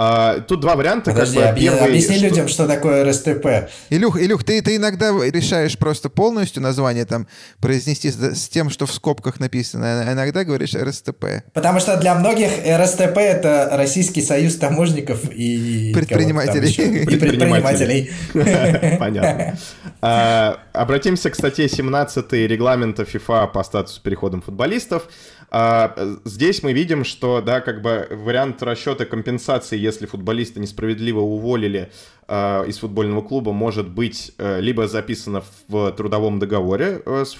[0.00, 1.10] А, тут два варианта.
[1.10, 2.28] Подожди, как бы, первый, объясни что...
[2.28, 3.68] людям, что такое РСТП.
[3.90, 7.26] Илюх, Илюх ты, ты иногда решаешь просто полностью название там
[7.60, 11.42] произнести с, с тем, что в скобках написано, а иногда говоришь РСТП.
[11.52, 15.92] Потому что для многих РСТП— это Российский союз таможников и...
[15.92, 16.70] Предпринимателей.
[16.70, 18.12] И предпринимателей.
[19.00, 19.58] Понятно.
[20.00, 25.08] А, обратимся к статье 17 регламента ФИФА по статусу переходом футболистов.
[25.50, 31.90] А, здесь мы видим, что, да, как бы вариант расчета компенсации, если футболиста несправедливо уволили
[31.90, 37.38] э, из футбольного клуба, может быть э, либо записано в трудовом договоре, э, с,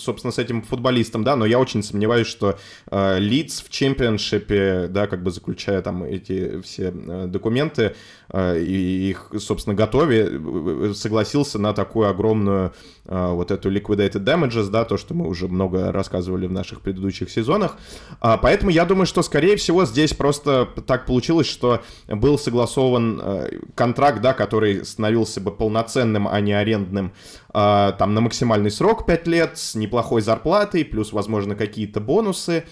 [0.00, 2.56] собственно, с этим футболистом, да, но я очень сомневаюсь, что
[2.90, 7.96] э, Лидс в чемпионшипе, да, как бы заключая там эти все э, документы
[8.28, 12.72] э, и их, собственно, готове, э, согласился на такую огромную
[13.06, 17.30] э, вот эту liquidated damages, да, то, что мы уже много рассказывали в наших предыдущих
[17.30, 17.78] сезонах.
[18.20, 23.58] А, поэтому я думаю, что, скорее всего, здесь просто так получилось, что был согласован э,
[24.04, 27.12] контракт, да, который становился бы полноценным, а не арендным,
[27.54, 32.64] э, там на максимальный срок 5 лет, с неплохой зарплатой, плюс, возможно, какие-то бонусы.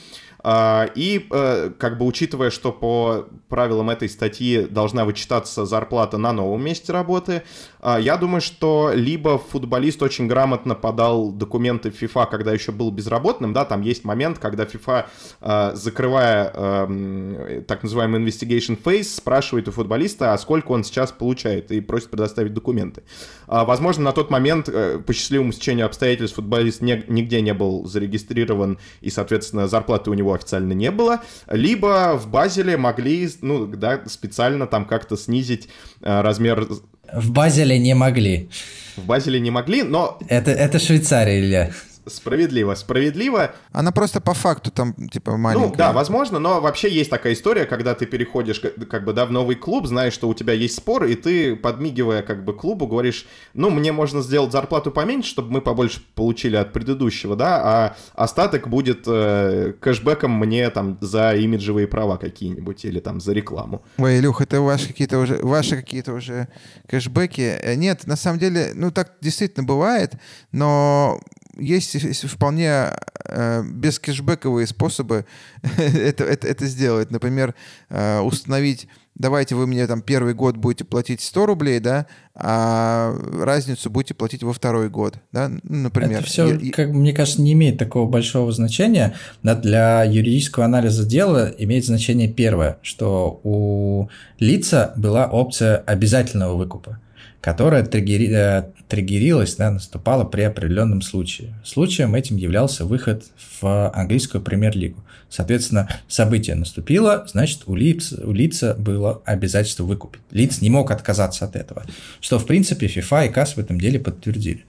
[0.44, 6.32] А, и э, как бы учитывая, что по правилам этой статьи должна вычитаться зарплата на
[6.32, 7.42] новом месте работы,
[7.82, 13.52] я думаю, что либо футболист очень грамотно подал документы в FIFA, когда еще был безработным,
[13.52, 15.06] да, там есть момент, когда FIFA,
[15.40, 21.72] а, закрывая эм, так называемый investigation phase, спрашивает у футболиста, а сколько он сейчас получает,
[21.72, 23.02] и просит предоставить документы.
[23.46, 29.10] Возможно, на тот момент э, по счастливому стечению обстоятельств футболист нигде не был зарегистрирован, и,
[29.10, 34.84] соответственно, зарплаты у него официально не было, либо в Базеле могли, ну, да, специально там
[34.84, 35.68] как-то снизить
[36.00, 36.66] э, размер...
[37.12, 38.48] В Базеле не могли.
[38.96, 40.18] В Базеле не могли, но...
[40.28, 41.70] Это, это Швейцария, Илья.
[42.06, 43.54] Справедливо, справедливо.
[43.70, 45.68] Она просто по факту там, типа, маленькая.
[45.68, 49.30] Ну, да, возможно, но вообще есть такая история, когда ты переходишь, как бы, да, в
[49.30, 53.26] новый клуб, знаешь, что у тебя есть спор, и ты, подмигивая, как бы, клубу, говоришь,
[53.54, 58.68] ну, мне можно сделать зарплату поменьше, чтобы мы побольше получили от предыдущего, да, а остаток
[58.68, 63.84] будет э, кэшбэком мне, там, за имиджевые права какие-нибудь, или, там, за рекламу.
[63.98, 66.48] Ой, Илюх, это ваши какие-то уже, ваши какие-то уже
[66.88, 67.58] кэшбэки.
[67.62, 70.14] Э, нет, на самом деле, ну, так действительно бывает,
[70.50, 71.20] но
[71.58, 72.90] есть вполне
[73.24, 75.26] э, бескэшбэковые способы
[75.78, 77.10] это, это, это сделать.
[77.10, 77.54] Например,
[77.90, 83.90] э, установить, давайте вы мне там первый год будете платить 100 рублей, да, а разницу
[83.90, 86.20] будете платить во второй год, да, например.
[86.20, 89.14] Это все, я, как мне кажется, не имеет такого большого значения.
[89.42, 96.98] Да, для юридического анализа дела имеет значение первое, что у лица была опция обязательного выкупа
[97.42, 101.52] которая триггери, э, триггерилась, да, наступала при определенном случае.
[101.64, 103.24] Случаем этим являлся выход
[103.60, 105.02] в английскую премьер-лигу.
[105.28, 110.22] Соответственно, событие наступило, значит, у, лиц, у лица было обязательство выкупить.
[110.30, 111.82] Лиц не мог отказаться от этого,
[112.20, 114.64] что, в принципе, FIFA и КАС в этом деле подтвердили.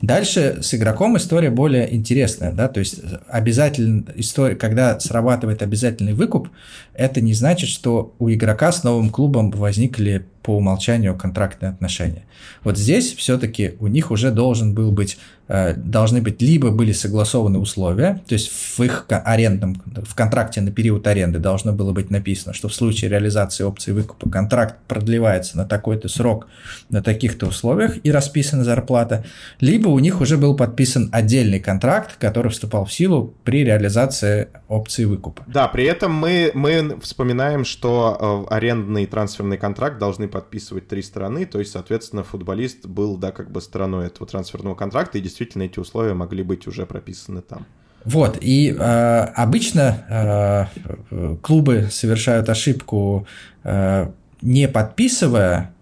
[0.00, 6.48] Дальше с игроком история более интересная, да, то есть обязательно история, когда срабатывает обязательный выкуп,
[6.94, 12.24] это не значит, что у игрока с новым клубом возникли по умолчанию контрактные отношения.
[12.64, 17.58] Вот здесь все-таки у них уже должен был быть, э, должны быть либо были согласованы
[17.58, 22.54] условия, то есть в их арендном, в контракте на период аренды должно было быть написано,
[22.54, 26.46] что в случае реализации опции выкупа контракт продлевается на такой-то срок,
[26.88, 29.26] на таких-то условиях и расписана зарплата,
[29.60, 35.04] либо у них уже был подписан отдельный контракт, который вступал в силу при реализации опции
[35.04, 35.44] выкупа.
[35.46, 41.46] Да, при этом мы, мы вспоминаем, что э, арендный трансферный контракт должны подписывать три стороны,
[41.46, 45.80] то есть, соответственно, футболист был, да, как бы стороной этого трансферного контракта, и действительно эти
[45.80, 47.66] условия могли быть уже прописаны там.
[48.04, 50.70] Вот, и э, обычно
[51.10, 53.26] э, клубы совершают ошибку,
[53.64, 55.74] э, не подписывая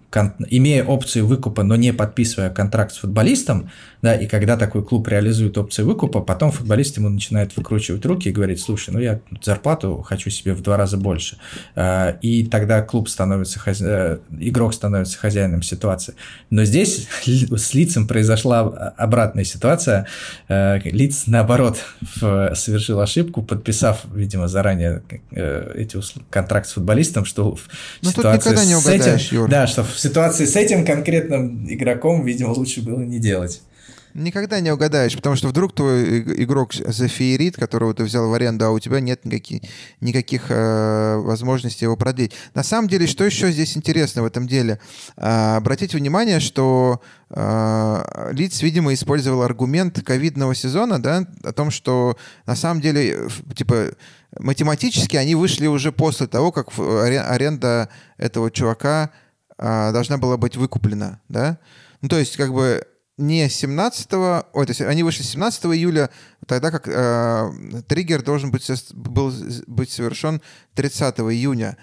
[0.48, 3.70] имея опцию выкупа, но не подписывая контракт с футболистом,
[4.02, 8.32] да, и когда такой клуб реализует опцию выкупа, потом футболист ему начинает выкручивать руки и
[8.32, 11.38] говорить, слушай, ну я зарплату хочу себе в два раза больше.
[11.74, 14.18] А, и тогда клуб становится, хозя...
[14.38, 16.14] игрок становится хозяином ситуации.
[16.50, 18.60] Но здесь с лицом произошла
[18.96, 20.06] обратная ситуация.
[20.48, 21.78] А, лиц, наоборот,
[22.14, 25.02] совершил ошибку, подписав, видимо, заранее
[25.32, 25.98] э, эти
[26.30, 27.68] контракт с футболистом, что в
[28.02, 29.48] Но ситуации с этим, Юр.
[29.48, 33.62] да, что в ситуации с этим конкретным игроком, видимо, лучше было не делать.
[34.16, 38.70] Никогда не угадаешь, потому что вдруг твой игрок зафеерит, которого ты взял в аренду, а
[38.70, 39.60] у тебя нет никаких,
[40.00, 42.32] никаких э, возможностей его продлить.
[42.54, 44.80] На самом деле, что еще здесь интересно в этом деле?
[45.18, 52.16] Э, обратите внимание, что э, Лиц, видимо, использовал аргумент ковидного сезона, да, о том, что
[52.46, 53.90] на самом деле, типа,
[54.38, 59.10] математически они вышли уже после того, как аренда этого чувака
[59.58, 61.58] э, должна была быть выкуплена, да.
[62.02, 62.86] Ну, то есть, как бы
[63.18, 66.10] не 17, ой, то есть они вышли 17 июля,
[66.46, 69.32] тогда как э, триггер должен быть, был
[69.66, 70.42] быть совершен
[70.74, 71.78] 30 июня.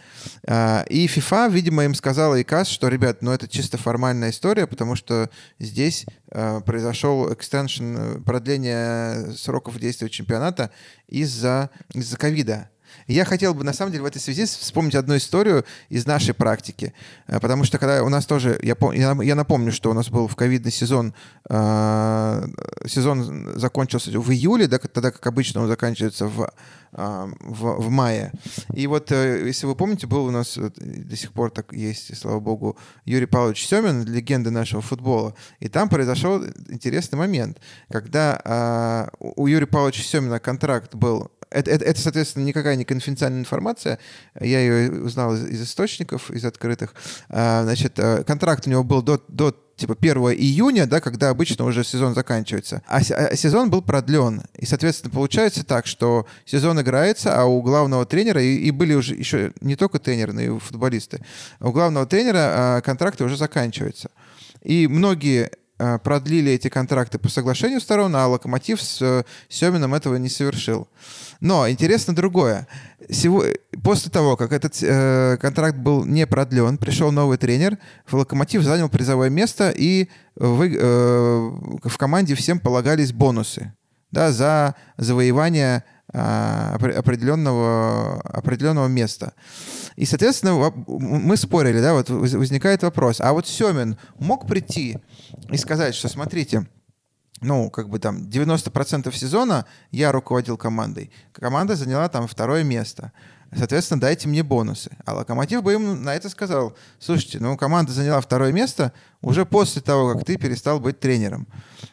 [0.47, 4.67] Э, и FIFA, видимо, им сказала и КАС, что, ребят, ну это чисто формальная история,
[4.67, 10.69] потому что здесь э, произошел экстеншн, продление сроков действия чемпионата
[11.07, 12.69] из-за из-за ковида.
[13.07, 16.93] Я хотел бы, на самом деле, в этой связи вспомнить одну историю из нашей практики.
[17.27, 18.75] Э, потому что когда у нас тоже, я,
[19.23, 21.13] я напомню, что у нас был в ковидный сезон,
[21.49, 22.47] э,
[22.85, 26.51] сезон закончился в июле, да, тогда, как обычно, он заканчивается в,
[26.93, 28.31] э, в, в мае.
[28.73, 32.15] И вот, э, если вы помните, был у нас вот, до сих пор так есть,
[32.17, 35.35] слава богу, Юрий Павлович Семин, легенда нашего футбола.
[35.59, 41.85] И там произошел интересный момент, когда э, у Юрия Павловича Семина контракт был это, это,
[41.85, 43.99] это, соответственно, никакая не конфиденциальная информация.
[44.39, 46.93] Я ее узнал из, из источников, из открытых.
[47.29, 51.65] А, значит, э, контракт у него был до, до типа 1 июня, да, когда обычно
[51.65, 52.81] уже сезон заканчивается.
[52.87, 54.43] А, а сезон был продлен.
[54.57, 59.15] И, соответственно, получается так, что сезон играется, а у главного тренера, и, и были уже
[59.15, 61.23] еще не только тренеры, но и футболисты,
[61.59, 62.37] у главного тренера
[62.77, 64.09] а, контракты уже заканчиваются.
[64.61, 65.51] И многие
[66.03, 70.87] продлили эти контракты по соглашению сторон, а Локомотив с э, Семином этого не совершил.
[71.39, 72.67] Но интересно другое.
[73.09, 73.43] Сего...
[73.83, 77.77] После того, как этот э, контракт был не продлен, пришел новый тренер,
[78.11, 81.49] Локомотив занял призовое место, и вы, э,
[81.83, 83.73] в команде всем полагались бонусы
[84.13, 85.83] да, за завоевание
[86.13, 86.19] э,
[86.95, 89.33] определенного, определенного места.
[89.95, 94.99] И, соответственно, мы спорили, да, вот возникает вопрос, а вот Семин мог прийти
[95.49, 96.67] и сказать, что смотрите,
[97.41, 101.11] ну, как бы там 90% сезона я руководил командой.
[101.33, 103.11] Команда заняла там второе место.
[103.55, 104.91] Соответственно, дайте мне бонусы.
[105.05, 109.81] А Локомотив бы им на это сказал, слушайте, ну, команда заняла второе место уже после
[109.81, 111.47] того, как ты перестал быть тренером.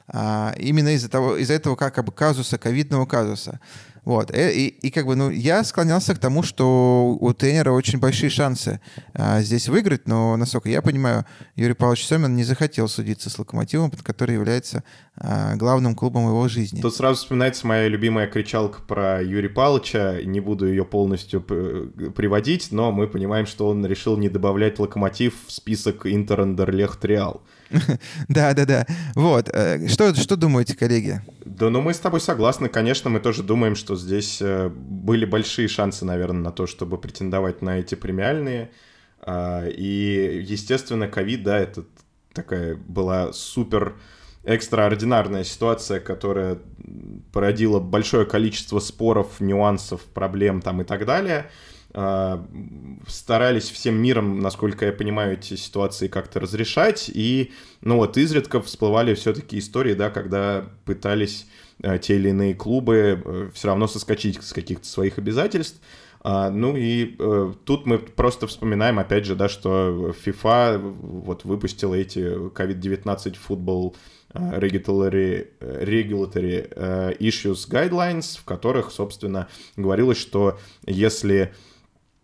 [0.09, 3.61] А, именно из-за того, из-за этого как бы казуса, ковидного казуса.
[4.05, 4.31] Вот.
[4.31, 7.99] И, э, и, и как бы, ну, я склонялся к тому, что у тренера очень
[7.99, 8.81] большие шансы
[9.15, 11.27] а, здесь выиграть, но, насколько я понимаю,
[11.57, 14.85] Юрий Павлович Семин не захотел судиться с «Локомотивом», который является
[15.17, 16.81] а, главным клубом его жизни.
[16.81, 20.23] Тут сразу вспоминается моя любимая кричалка про Юрия Павловича.
[20.23, 25.53] Не буду ее полностью приводить, но мы понимаем, что он решил не добавлять «Локомотив» в
[25.53, 27.43] список Интер, Андерлехт, Реал.
[28.29, 28.87] Да, да, да.
[29.15, 29.49] Вот.
[29.53, 31.21] Э, что, что думаете, коллеги?
[31.45, 32.69] Да, ну мы с тобой согласны.
[32.69, 37.63] Конечно, мы тоже думаем, что здесь э, были большие шансы, наверное, на то, чтобы претендовать
[37.63, 38.71] на эти премиальные.
[39.23, 41.85] А, и, естественно, ковид, да, это
[42.33, 43.97] такая была супер
[44.45, 46.59] экстраординарная ситуация, которая
[47.33, 51.51] породила большое количество споров, нюансов, проблем там и так далее.
[51.93, 52.47] А,
[53.09, 59.15] старались всем миром, насколько я понимаю, эти ситуации как-то разрешать, и, ну вот, изредка всплывали
[59.15, 61.47] все-таки истории, да, когда пытались
[61.83, 65.81] а, те или иные клубы э, все равно соскочить с каких-то своих обязательств,
[66.21, 71.95] а, ну и э, тут мы просто вспоминаем, опять же, да, что FIFA вот выпустила
[71.97, 72.19] эти
[72.51, 73.97] COVID-19 футбол
[74.33, 81.70] regulatory, regulatory issues guidelines, в которых, собственно, говорилось, что если Э,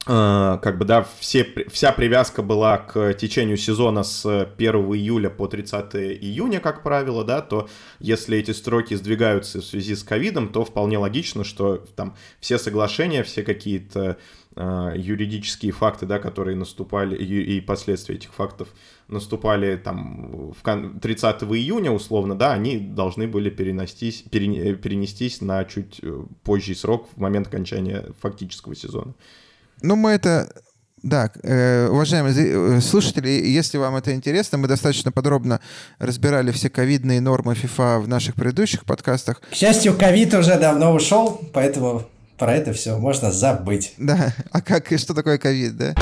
[0.06, 5.96] как бы, да, все, вся привязка была к течению сезона с 1 июля по 30
[5.96, 10.96] июня, как правило, да, то если эти строки сдвигаются в связи с ковидом, то вполне
[10.96, 14.16] логично, что там все соглашения, все какие-то
[14.54, 18.68] э, юридические факты, да, которые наступали, и, и последствия этих фактов
[19.08, 26.24] наступали там в 30 июня, условно, да, они должны были перенестись, перенестись на чуть э,
[26.44, 29.12] позжий срок в момент окончания фактического сезона.
[29.82, 30.48] Ну, мы это
[31.02, 35.60] да, э, уважаемые э, слушатели, если вам это интересно, мы достаточно подробно
[35.98, 39.40] разбирали все ковидные нормы FIFA в наших предыдущих подкастах.
[39.40, 42.02] К счастью, ковид уже давно ушел, поэтому
[42.38, 43.94] про это все можно забыть.
[43.98, 45.94] Да, а как, что такое ковид, да?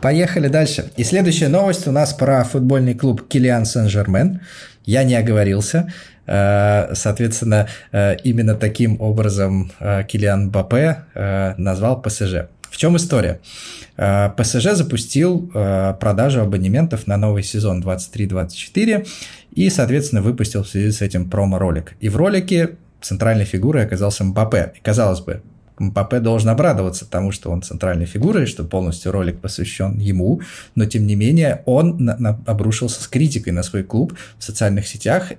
[0.00, 0.92] Поехали дальше.
[0.96, 4.40] И следующая новость у нас про футбольный клуб Килиан Сен-Жермен.
[4.84, 5.92] Я не оговорился.
[6.28, 11.04] Э, соответственно, э, именно таким образом э, Килиан Бапе
[11.56, 12.48] назвал ПСЖ.
[12.70, 13.40] В чем история?
[13.96, 15.50] ПСЖ запустил
[16.00, 19.06] продажу абонементов на новый сезон 23-24
[19.52, 21.94] и, соответственно, выпустил в связи с этим промо-ролик.
[21.98, 24.74] И в ролике центральной фигурой оказался Мбаппе.
[24.76, 25.42] И казалось бы,
[25.78, 30.42] Мбаппе должен обрадоваться тому, что он центральной фигурой, что полностью ролик посвящен ему,
[30.74, 34.86] но тем не менее он на, на, обрушился с критикой на свой клуб в социальных
[34.86, 35.32] сетях,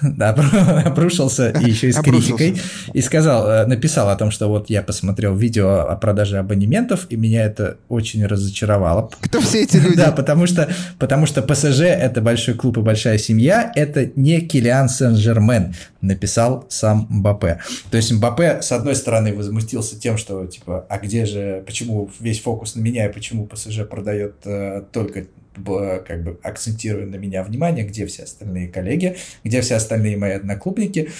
[0.84, 2.60] обрушился и еще и с критикой,
[2.92, 7.16] и сказал, э, написал о том, что вот я посмотрел видео о продаже абонементов, и
[7.16, 9.10] меня это очень разочаровало.
[9.20, 9.92] Кто все эти люди?
[10.02, 10.68] Да, потому что,
[10.98, 17.06] потому что ПСЖ– это большой клуб и большая семья, это не Килиан Сен-Жермен, написал сам
[17.08, 17.60] Мбаппе.
[17.90, 22.40] То есть Мбаппе, с одной стороны, возмутился тем, что, типа, а где же, почему весь
[22.40, 27.84] фокус на меня, и почему ПСЖ продает э, только как бы акцентируя на меня внимание,
[27.84, 31.10] где все остальные коллеги, где все остальные мои одноклубники.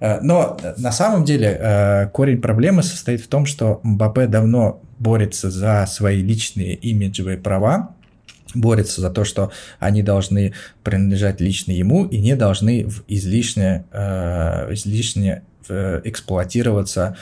[0.00, 5.50] Э, но на самом деле э, корень проблемы состоит в том, что Мбаппе давно борется
[5.50, 7.94] за свои личные имиджевые права,
[8.54, 15.42] борется за то, что они должны принадлежать лично ему и не должны излишне, э, излишне
[15.68, 17.16] эксплуатироваться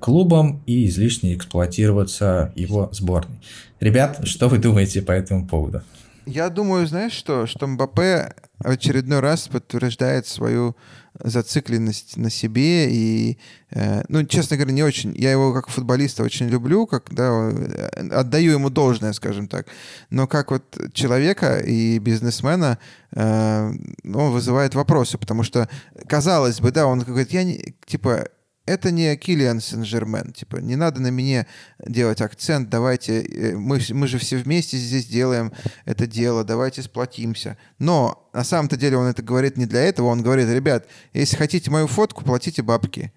[0.00, 3.36] клубом и излишне эксплуатироваться его сборной.
[3.78, 5.82] Ребят, что вы думаете по этому поводу?
[6.26, 10.76] Я думаю, знаешь что, что Мбаппе в очередной раз подтверждает свою
[11.22, 13.38] зацикленность на себе и,
[13.70, 15.14] э, ну, честно говоря, не очень.
[15.16, 19.66] Я его как футболиста очень люблю, как, да, э, отдаю ему должное, скажем так.
[20.10, 22.78] Но как вот человека и бизнесмена
[23.12, 23.72] э,
[24.04, 25.68] он вызывает вопросы, потому что,
[26.08, 28.28] казалось бы, да, он говорит, я не, типа,
[28.66, 30.32] это не Киллиан Сен-Жермен.
[30.32, 31.46] Типа, не надо на меня
[31.78, 35.52] делать акцент, давайте, э, мы, мы же все вместе здесь делаем
[35.84, 37.58] это дело, давайте сплотимся.
[37.78, 41.70] Но на самом-то деле он это говорит не для этого, он говорит, ребят, если хотите
[41.70, 43.12] мою фотку, платите бабки.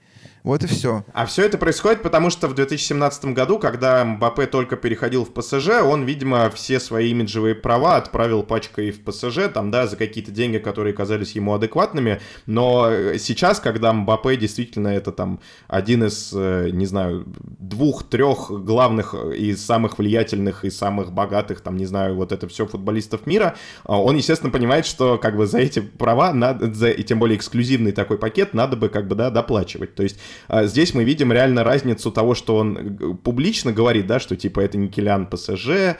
[0.47, 1.03] Вот и все.
[1.11, 5.81] А все это происходит потому, что в 2017 году, когда Мбаппе только переходил в ПСЖ,
[5.83, 10.57] он, видимо, все свои имиджевые права отправил пачкой в ПСЖ, там, да, за какие-то деньги,
[10.57, 12.21] которые казались ему адекватными.
[12.45, 19.53] Но сейчас, когда Мбаппе действительно это там один из, э, не знаю, двух-трех главных и
[19.53, 24.49] самых влиятельных и самых богатых, там, не знаю, вот это все футболистов мира, он, естественно,
[24.53, 28.53] понимает, что как бы за эти права, надо, за, и тем более эксклюзивный такой пакет,
[28.53, 29.93] надо бы как бы, да, доплачивать.
[29.93, 30.17] То есть
[30.49, 34.77] здесь мы видим реально разницу того, что он э, публично говорит, да, что типа это
[34.77, 35.97] не Килян ПСЖ,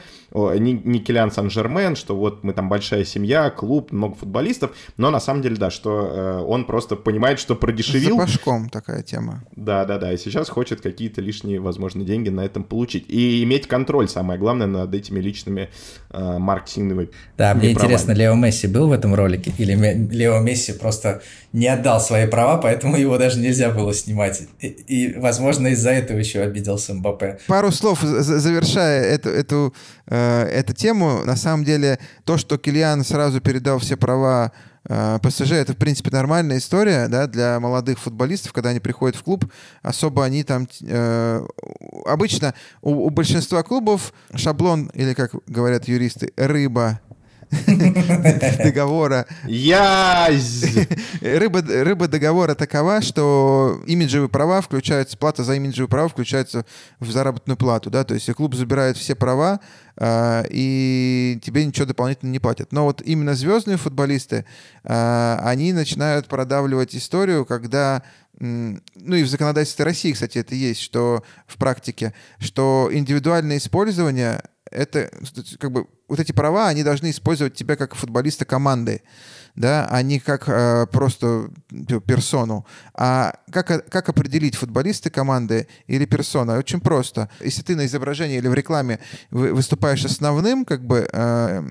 [1.07, 5.55] Килян Сан-Жермен, что вот мы там большая семья, клуб, много футболистов, но на самом деле,
[5.55, 8.19] да, что э, он просто понимает, что продешевил.
[8.19, 9.43] За такая тема.
[9.55, 13.05] Да, да, да, и сейчас хочет какие-то лишние, возможно, деньги на этом получить.
[13.07, 15.69] И иметь контроль, самое главное, над этими личными
[16.09, 17.73] э, маркетинговыми Да, мне правами.
[17.73, 19.75] интересно, Лео Месси был в этом ролике, или
[20.11, 21.21] Лео Месси просто
[21.53, 24.26] не отдал свои права, поэтому его даже нельзя было снимать.
[24.59, 27.39] И, и возможно, из-за этого еще обиделся Мбаппе.
[27.47, 29.73] Пару слов, завершая эту, эту
[30.09, 31.23] Э, эту тему.
[31.25, 34.53] На самом деле, то, что Килиан сразу передал все права
[34.87, 39.23] э, ПСЖ, это, в принципе, нормальная история да, для молодых футболистов, когда они приходят в
[39.23, 39.45] клуб.
[39.81, 40.67] Особо они там...
[40.83, 41.45] Э,
[42.05, 47.01] обычно у, у большинства клубов шаблон, или, как говорят юристы, рыба
[48.63, 49.25] договора.
[49.45, 50.29] Я...
[51.21, 56.65] Рыба, рыба договора такова, что имиджевые права включаются, плата за имиджевые права включается
[56.99, 59.59] в заработную плату, да, то есть клуб забирает все права,
[59.97, 62.71] э, и тебе ничего дополнительно не платят.
[62.71, 64.45] Но вот именно звездные футболисты,
[64.83, 68.03] э, они начинают продавливать историю, когда
[68.39, 75.09] ну и в законодательстве России, кстати, это есть, что в практике, что индивидуальное использование это
[75.59, 79.01] как бы вот эти права, они должны использовать тебя как футболиста команды,
[79.55, 82.65] да, а не как э, просто типа, персону.
[82.93, 86.57] А как, как определить футболисты команды или персона?
[86.57, 87.29] Очень просто.
[87.41, 88.99] Если ты на изображении или в рекламе
[89.31, 91.63] выступаешь основным, как бы э,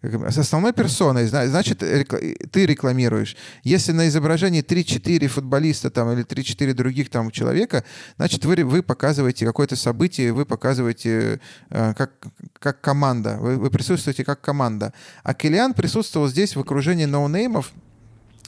[0.00, 3.36] с основной персоной, значит, ты рекламируешь.
[3.64, 7.82] Если на изображении 3-4 футболиста там, или 3-4 других там человека,
[8.16, 11.40] значит, вы, вы показываете какое-то событие, вы показываете
[11.70, 12.12] э, как,
[12.60, 14.92] как команда, вы, вы присутствуете как команда.
[15.24, 17.72] А Килиан присутствовал здесь в окружении ноунеймов,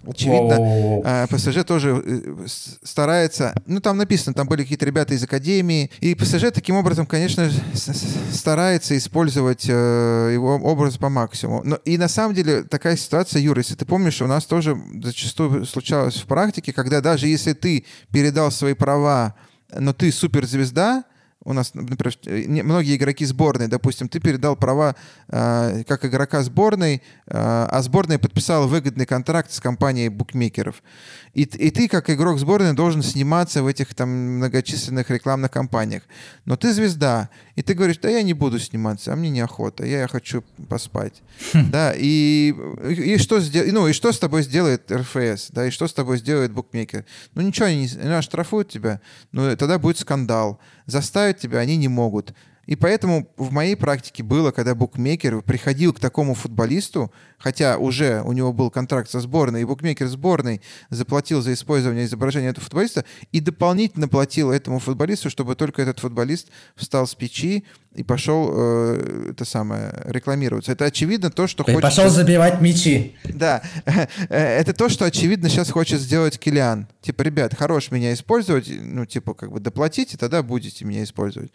[0.07, 0.57] Очевидно,
[1.05, 2.47] а, ПСЖ тоже э,
[2.83, 3.55] старается...
[3.67, 5.91] Ну, там написано, там были какие-то ребята из Академии.
[6.01, 7.51] И ПСЖ таким образом, конечно,
[8.33, 11.63] старается использовать э, его образ по максимуму.
[11.65, 15.67] Но, и на самом деле такая ситуация, Юра, если ты помнишь, у нас тоже зачастую
[15.67, 19.35] случалось в практике, когда даже если ты передал свои права,
[19.79, 21.05] но ты суперзвезда,
[21.45, 24.95] у нас, например, многие игроки сборной, допустим, ты передал права
[25.29, 30.83] э, как игрока сборной, э, а сборная подписала выгодный контракт с компанией букмекеров.
[31.33, 36.03] И, и ты, как игрок сборной, должен сниматься в этих там многочисленных рекламных кампаниях.
[36.45, 37.31] Но ты звезда,
[37.61, 41.21] и ты говоришь, да я не буду сниматься, а мне неохота, я хочу поспать.
[41.53, 41.71] Хм.
[41.71, 42.55] Да, и,
[42.89, 46.53] и, что ну, и что с тобой сделает РФС, да, и что с тобой сделает
[46.53, 47.05] букмекер?
[47.35, 49.03] Ну ничего, они не ну, оштрафуют тебя,
[49.33, 50.59] ну тогда будет скандал.
[50.87, 52.33] Заставить тебя они не могут.
[52.71, 58.31] И поэтому в моей практике было, когда букмекер приходил к такому футболисту, хотя уже у
[58.31, 63.41] него был контракт со сборной, и букмекер сборной заплатил за использование изображения этого футболиста и
[63.41, 67.65] дополнительно платил этому футболисту, чтобы только этот футболист встал с печи
[67.97, 70.71] и пошел э, это самое рекламироваться.
[70.71, 71.83] Это очевидно то, что и хочет...
[71.83, 73.17] пошел забивать мячи.
[73.25, 73.63] Да,
[74.29, 76.87] это то, что очевидно сейчас хочет сделать Килиан.
[77.03, 81.51] Типа, ребят, хорош меня использовать, ну типа как бы доплатите, тогда будете меня использовать.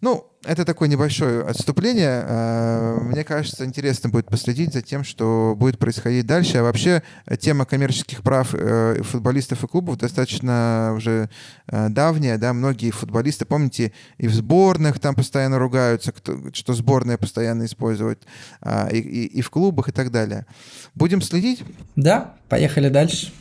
[0.00, 2.24] Ну, это такое небольшое отступление.
[2.26, 6.58] А, мне кажется, интересно будет последить за тем, что будет происходить дальше.
[6.58, 7.02] А вообще
[7.38, 11.28] тема коммерческих прав э, футболистов и клубов достаточно уже
[11.66, 12.38] э, давняя.
[12.38, 12.54] Да?
[12.54, 16.14] Многие футболисты, помните, и в сборных там постоянно ругаются,
[16.54, 18.22] что сборная постоянно использует,
[18.62, 20.46] а, и, и, и в клубах и так далее.
[20.94, 21.62] Будем следить?
[21.96, 23.32] Да, поехали дальше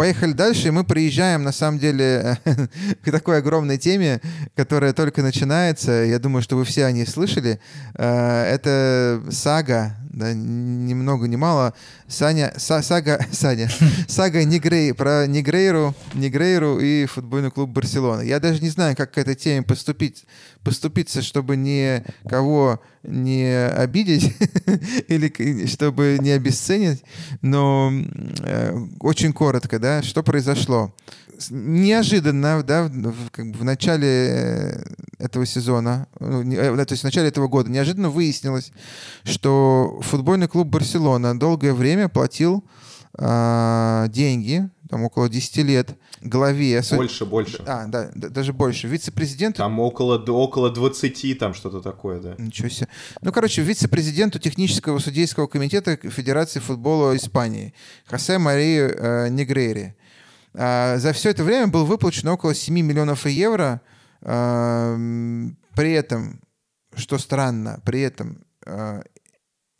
[0.00, 2.38] поехали дальше, и мы приезжаем, на самом деле,
[3.04, 4.22] к такой огромной теме,
[4.56, 5.92] которая только начинается.
[5.92, 7.60] Я думаю, что вы все о ней слышали.
[7.96, 11.72] Э, это сага, да, ни много ни мало.
[12.08, 13.68] Саня, са, сага, Саня,
[14.08, 18.22] сага Негрей, про Негрейру, Негрейру и футбольный клуб Барселона.
[18.22, 20.24] Я даже не знаю, как к этой теме поступить,
[20.64, 24.36] поступиться, чтобы никого не обидеть
[25.08, 27.02] или чтобы не обесценить,
[27.40, 27.92] но
[28.42, 30.92] э, очень коротко, да, что произошло.
[31.48, 34.82] Неожиданно, да, в, как бы в начале э,
[35.18, 38.72] этого сезона, ну, э, то есть в начале этого года, неожиданно выяснилось,
[39.24, 42.64] что футбольный клуб Барселона долгое время платил
[43.18, 46.82] э, деньги там около 10 лет, главе...
[46.90, 47.62] Больше, больше.
[47.64, 48.88] А, да, даже больше.
[48.88, 49.58] Вице-президенту...
[49.58, 52.34] Там около, около 20, там что-то такое, да.
[52.38, 52.88] Ничего себе.
[53.22, 57.72] Ну, короче, вице-президенту технического судейского комитета Федерации футбола Испании
[58.06, 59.94] Хосе Марии э, Негрери.
[60.54, 63.80] Э, за все это время был выплачен около 7 миллионов евро.
[64.22, 64.96] Э,
[65.74, 66.40] при этом,
[66.94, 69.02] что странно, при этом э,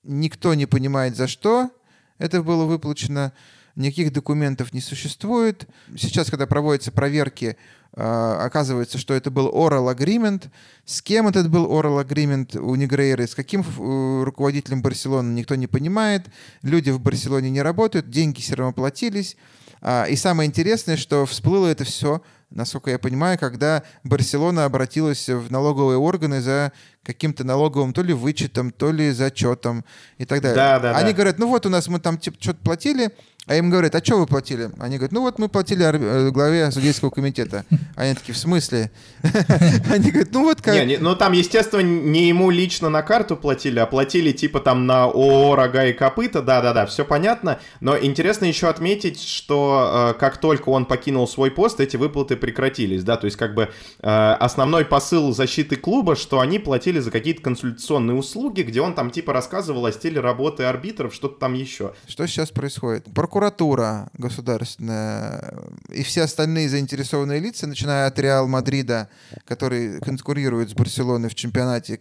[0.04, 1.70] никто не понимает, за что
[2.18, 3.32] это было выплачено
[3.76, 5.66] никаких документов не существует.
[5.96, 7.56] Сейчас, когда проводятся проверки,
[7.92, 10.48] оказывается, что это был oral agreement.
[10.84, 15.66] С кем этот был oral agreement у Негрейры, с каким э, руководителем Барселоны, никто не
[15.66, 16.26] понимает.
[16.62, 19.36] Люди в Барселоне не работают, деньги все равно платились.
[19.82, 25.50] А, и самое интересное, что всплыло это все, насколько я понимаю, когда Барселона обратилась в
[25.50, 26.72] налоговые органы за
[27.02, 29.84] каким-то налоговым то ли вычетом, то ли зачетом
[30.18, 30.56] и так далее.
[30.56, 31.16] Да, да, Они да.
[31.16, 33.10] говорят, ну вот у нас мы там типа что-то платили,
[33.46, 34.70] а им говорят, а что вы платили?
[34.78, 37.64] Они говорят, ну вот мы платили э, главе судейского комитета.
[37.96, 38.90] Они такие, в смысле?
[39.90, 40.74] Они говорят, ну вот как...
[40.74, 45.04] Не, ну там, естественно, не ему лично на карту платили, а платили типа там на
[45.04, 47.58] ООО «Рога и копыта», да-да-да, все понятно.
[47.80, 53.02] Но интересно еще отметить, что э, как только он покинул свой пост, эти выплаты прекратились,
[53.02, 53.70] да, то есть как бы
[54.00, 54.06] э,
[54.38, 59.32] основной посыл защиты клуба, что они платили за какие-то консультационные услуги, где он там типа
[59.32, 61.94] рассказывал о стиле работы арбитров, что-то там еще.
[62.06, 63.06] Что сейчас происходит?
[63.30, 65.54] Прокуратура государственная
[65.88, 69.08] и все остальные заинтересованные лица, начиная от Реал Мадрида,
[69.44, 71.96] который конкурирует с Барселоной в чемпионате,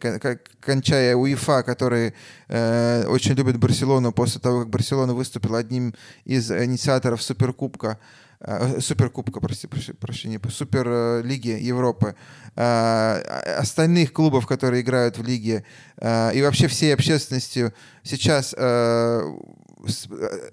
[0.60, 2.16] кончая УЕФА, который
[2.48, 5.94] э, очень любит Барселону после того, как Барселона выступила одним
[6.26, 8.00] из инициаторов Суперкубка,
[8.40, 12.16] э, Суперкубка, прости, прощения, Суперлиги Европы,
[12.56, 13.22] э,
[13.60, 15.64] остальных клубов, которые играют в лиге,
[15.98, 17.72] э, и вообще всей общественностью
[18.04, 19.22] сейчас а,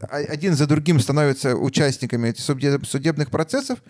[0.08, 3.80] один за другим становятся участниками судебных процессов.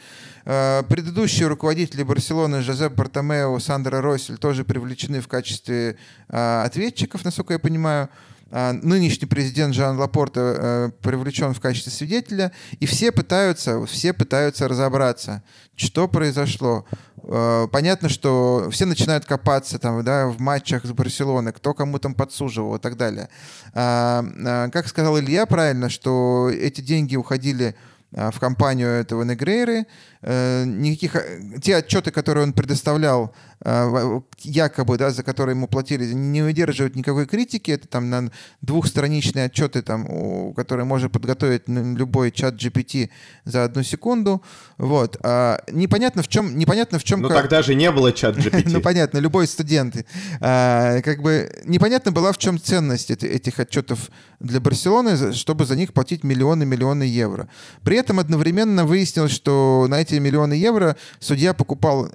[0.45, 5.97] А, предыдущие руководители Барселоны Жозеп Бартомео, Сандра Россель тоже привлечены в качестве
[6.29, 8.09] а, ответчиков, насколько я понимаю.
[8.51, 15.43] Нынешний президент Жан Лапорта привлечен в качестве свидетеля, и все пытаются, все пытаются разобраться,
[15.75, 16.87] что произошло.
[17.29, 22.15] Э, понятно, что все начинают копаться там, да, в матчах с Барселоной, кто кому там
[22.15, 23.29] подсуживал и так далее.
[23.75, 27.75] А, а, как сказал Илья правильно, что эти деньги уходили
[28.15, 29.87] а, в компанию этого Негрейры.
[30.27, 31.17] Э, никаких...
[31.63, 33.33] Те отчеты, которые он предоставлял
[33.65, 37.71] а, якобы, да, за которые ему платили, не выдерживают никакой критики.
[37.71, 43.09] Это там на двухстраничные отчеты, там, которые может подготовить любой чат GPT
[43.45, 44.43] за одну секунду.
[44.77, 45.17] Вот.
[45.23, 46.59] А непонятно в чем...
[46.59, 47.43] Непонятно в чем ну, как...
[47.43, 48.65] тогда же не было чат GPT.
[48.71, 50.05] ну, понятно, любой студент.
[50.41, 55.95] А, как бы непонятно была, в чем ценность этих отчетов для Барселоны, чтобы за них
[55.95, 57.49] платить миллионы-миллионы евро.
[57.83, 62.11] При этом одновременно выяснилось, что на эти миллионы евро судья покупал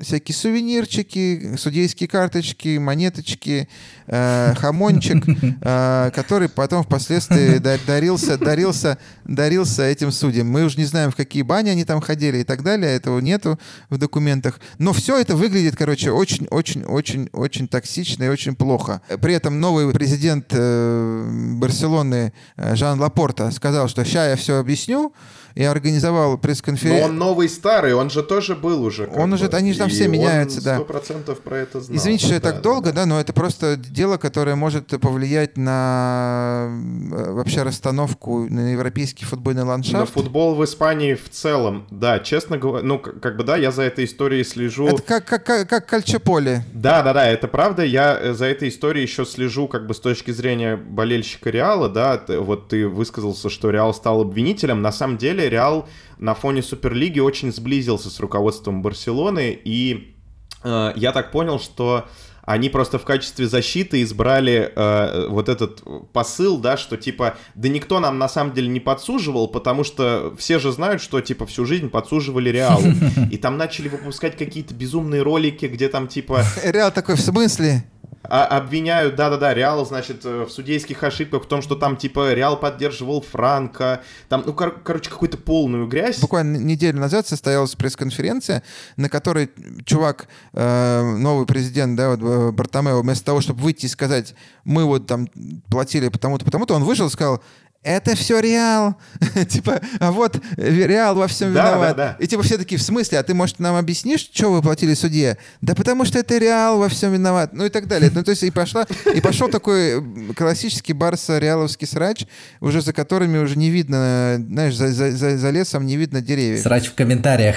[0.00, 3.68] всякие сувенирчики, сувенирчики, судейские карточки, монеточки,
[4.06, 5.24] э, хамончик,
[5.60, 10.48] э, который потом впоследствии дарился, дарился, дарился этим судьям.
[10.48, 13.58] Мы уже не знаем, в какие бани они там ходили и так далее, этого нету
[13.90, 14.60] в документах.
[14.78, 19.00] Но все это выглядит, короче, очень-очень-очень-очень токсично и очень плохо.
[19.20, 25.12] При этом новый президент э, Барселоны э, Жан Лапорта сказал, что сейчас я все объясню,
[25.56, 27.00] и организовал пресс-конференцию.
[27.00, 29.08] Но он новый старый, он же тоже был уже.
[29.16, 29.36] Он бы.
[29.36, 30.80] уже, они же там все меняются, да.
[30.80, 31.96] Процентов про это знал.
[31.96, 36.68] Извините, что я так долго, да, но это просто дело, которое может повлиять на
[37.10, 39.98] э, вообще расстановку на европейский футбольный ландшафт.
[39.98, 43.82] На футбол в Испании в целом, да, честно говоря, ну как бы да, я за
[43.82, 44.86] этой историей слежу.
[44.88, 46.64] Это как как как, как Кальчаполе.
[46.74, 47.82] Да, да, да, это правда.
[47.82, 52.20] Я э, за этой историей еще слежу как бы с точки зрения болельщика Реала, да.
[52.28, 54.82] Вот ты высказался, что Реал стал обвинителем.
[54.82, 55.88] На самом деле Реал
[56.18, 60.16] на фоне Суперлиги очень сблизился с руководством Барселоны, и
[60.62, 62.06] э, я так понял, что
[62.46, 65.82] они просто в качестве защиты избрали э, вот этот
[66.12, 70.60] посыл, да, что типа, да никто нам на самом деле не подсуживал, потому что все
[70.60, 72.86] же знают, что типа всю жизнь подсуживали Реалу.
[73.32, 76.44] И там начали выпускать какие-то безумные ролики, где там типа...
[76.62, 77.84] Реал такой, в смысле?
[78.28, 82.58] А, обвиняют, да-да-да, Реал, значит, э, в судейских ошибках, в том, что там, типа, Реал
[82.58, 86.18] поддерживал Франка, там, ну, кор- короче, какую-то полную грязь.
[86.18, 88.62] Буквально неделю назад состоялась пресс-конференция,
[88.96, 89.50] на которой
[89.84, 94.84] чувак, э, новый президент, да, вот э, Бартомео, вместо того, чтобы выйти и сказать, мы
[94.84, 95.28] вот там
[95.70, 97.42] платили потому-то, потому-то, он вышел и сказал,
[97.86, 98.96] это все Реал.
[99.48, 101.96] типа, а вот Реал во всем да, виноват.
[101.96, 102.24] Да, да.
[102.24, 105.38] И типа все такие, в смысле, а ты, может, нам объяснишь, что вы платили судье?
[105.60, 107.52] Да потому что это Реал во всем виноват.
[107.52, 108.10] Ну и так далее.
[108.12, 112.26] Ну то есть и, пошла, и пошел такой классический барса-реаловский срач,
[112.60, 116.62] уже за которыми уже не видно, знаешь, за, за, за лесом не видно деревьев.
[116.62, 117.56] Срач в комментариях.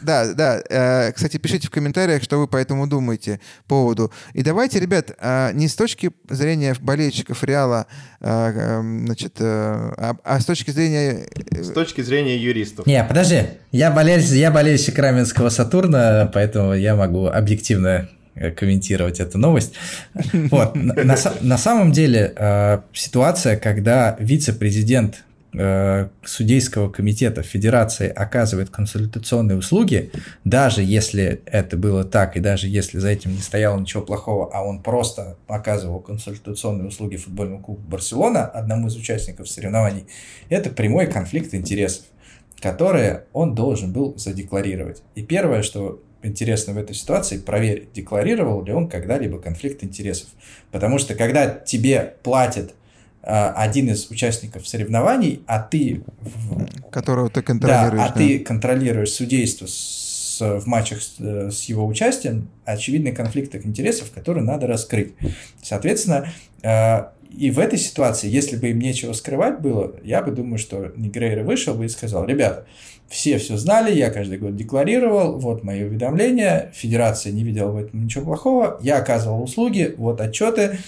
[0.00, 0.62] Да, да.
[0.68, 4.12] Э, кстати, пишите в комментариях, что вы по этому думаете поводу.
[4.32, 7.86] И давайте, ребят, э, не с точки зрения болельщиков Реала,
[8.20, 11.26] э, значит, а, а с точки зрения...
[11.50, 12.86] С точки зрения юристов.
[12.86, 13.42] Не, подожди.
[13.72, 14.20] Я, болель...
[14.20, 18.08] я болельщик Раменского Сатурна, поэтому я могу объективно
[18.56, 19.74] комментировать эту новость.
[20.32, 20.76] Вот.
[20.76, 25.24] На, на самом деле ситуация, когда вице-президент
[26.24, 30.12] судейского комитета Федерации оказывает консультационные услуги,
[30.44, 34.62] даже если это было так, и даже если за этим не стояло ничего плохого, а
[34.62, 40.06] он просто оказывал консультационные услуги футбольному клубу Барселона, одному из участников соревнований,
[40.48, 42.04] это прямой конфликт интересов,
[42.60, 45.02] которые он должен был задекларировать.
[45.16, 50.28] И первое, что интересно в этой ситуации, проверить, декларировал ли он когда-либо конфликт интересов.
[50.70, 52.87] Потому что когда тебе платят Э,
[53.22, 56.02] один из участников соревнований, а ты...
[56.90, 57.98] Которого ты контролируешь.
[57.98, 58.14] Да, а да.
[58.14, 64.42] ты контролируешь судейство с, в матчах с, э, с его участием, очевидный конфликт интересов, который
[64.42, 65.14] надо раскрыть.
[65.62, 66.28] Соответственно,
[66.62, 70.92] э, и в этой ситуации, если бы им нечего скрывать было, я бы думаю, что
[70.96, 72.66] Негрейра вышел бы и сказал, ребята,
[73.08, 78.04] все все знали, я каждый год декларировал, вот мои уведомления, федерация не видела в этом
[78.04, 80.78] ничего плохого, я оказывал услуги, вот отчеты,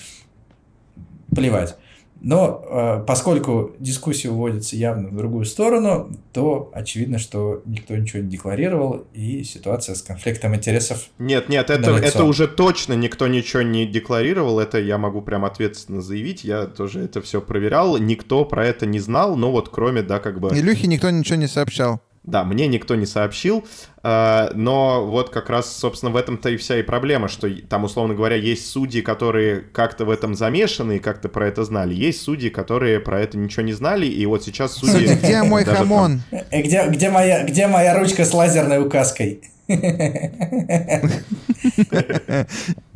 [1.35, 1.77] плевать.
[2.21, 2.63] Но
[3.01, 9.07] э, поскольку дискуссия уводится явно в другую сторону, то очевидно, что никто ничего не декларировал,
[9.15, 11.09] и ситуация с конфликтом интересов...
[11.19, 16.03] Нет, нет, это, это уже точно никто ничего не декларировал, это я могу прям ответственно
[16.03, 20.19] заявить, я тоже это все проверял, никто про это не знал, но вот кроме, да,
[20.19, 20.51] как бы...
[20.51, 22.01] Илюхе никто ничего не сообщал.
[22.23, 23.65] Да, мне никто не сообщил,
[24.03, 28.15] э, но вот как раз, собственно, в этом-то и вся и проблема, что там, условно
[28.15, 32.51] говоря, есть судьи, которые как-то в этом замешаны и как-то про это знали, есть судьи,
[32.51, 35.09] которые про это ничего не знали, и вот сейчас судьи...
[35.09, 36.21] Судьи, где мой хамон?
[36.31, 36.41] Там...
[36.51, 39.41] Э, где, где, моя, где моя ручка с лазерной указкой?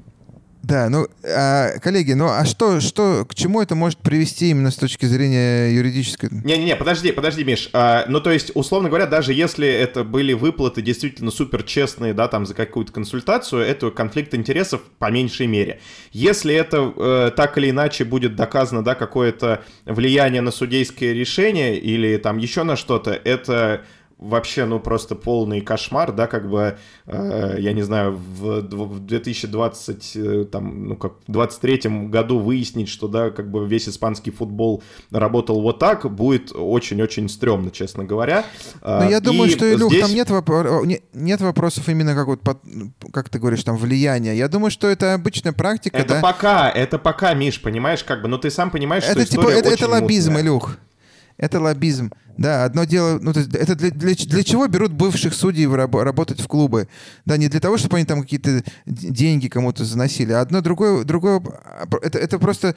[0.64, 4.76] Да, ну, а, коллеги, ну а что, что, к чему это может привести именно с
[4.76, 6.30] точки зрения юридической?
[6.30, 7.68] Не-не-не, подожди, подожди, Миш.
[7.74, 12.28] А, ну, то есть, условно говоря, даже если это были выплаты действительно супер честные, да,
[12.28, 15.80] там за какую-то консультацию, это конфликт интересов по меньшей мере.
[16.12, 22.16] Если это э, так или иначе будет доказано, да, какое-то влияние на судейское решение или
[22.16, 23.84] там еще на что-то, это
[24.24, 30.12] вообще, ну, просто полный кошмар, да, как бы, э, я не знаю, в, в 2020,
[30.16, 35.60] э, там, ну, как, 23 году выяснить, что, да, как бы весь испанский футбол работал
[35.60, 38.44] вот так, будет очень-очень стрёмно, честно говоря.
[38.82, 40.02] Но ну, я думаю, что, Илюх, здесь...
[40.02, 40.82] там нет, вопро...
[41.12, 42.58] нет вопросов именно как вот, под...
[43.12, 44.34] как ты говоришь, там, влияния.
[44.34, 46.20] Я думаю, что это обычная практика, Это да?
[46.20, 49.68] пока, это пока, Миш, понимаешь, как бы, ну, ты сам понимаешь, это, что типа, это,
[49.68, 50.44] это лоббизм, мутная.
[50.44, 50.76] Илюх.
[51.36, 52.10] Это лоббизм.
[52.36, 55.94] Да, одно дело, ну, то есть это для, для, для чего берут бывших судей раб,
[55.94, 56.88] работать в клубы?
[57.24, 61.40] Да, не для того, чтобы они там какие-то деньги кому-то заносили, а одно другое, другое
[62.02, 62.74] это, это просто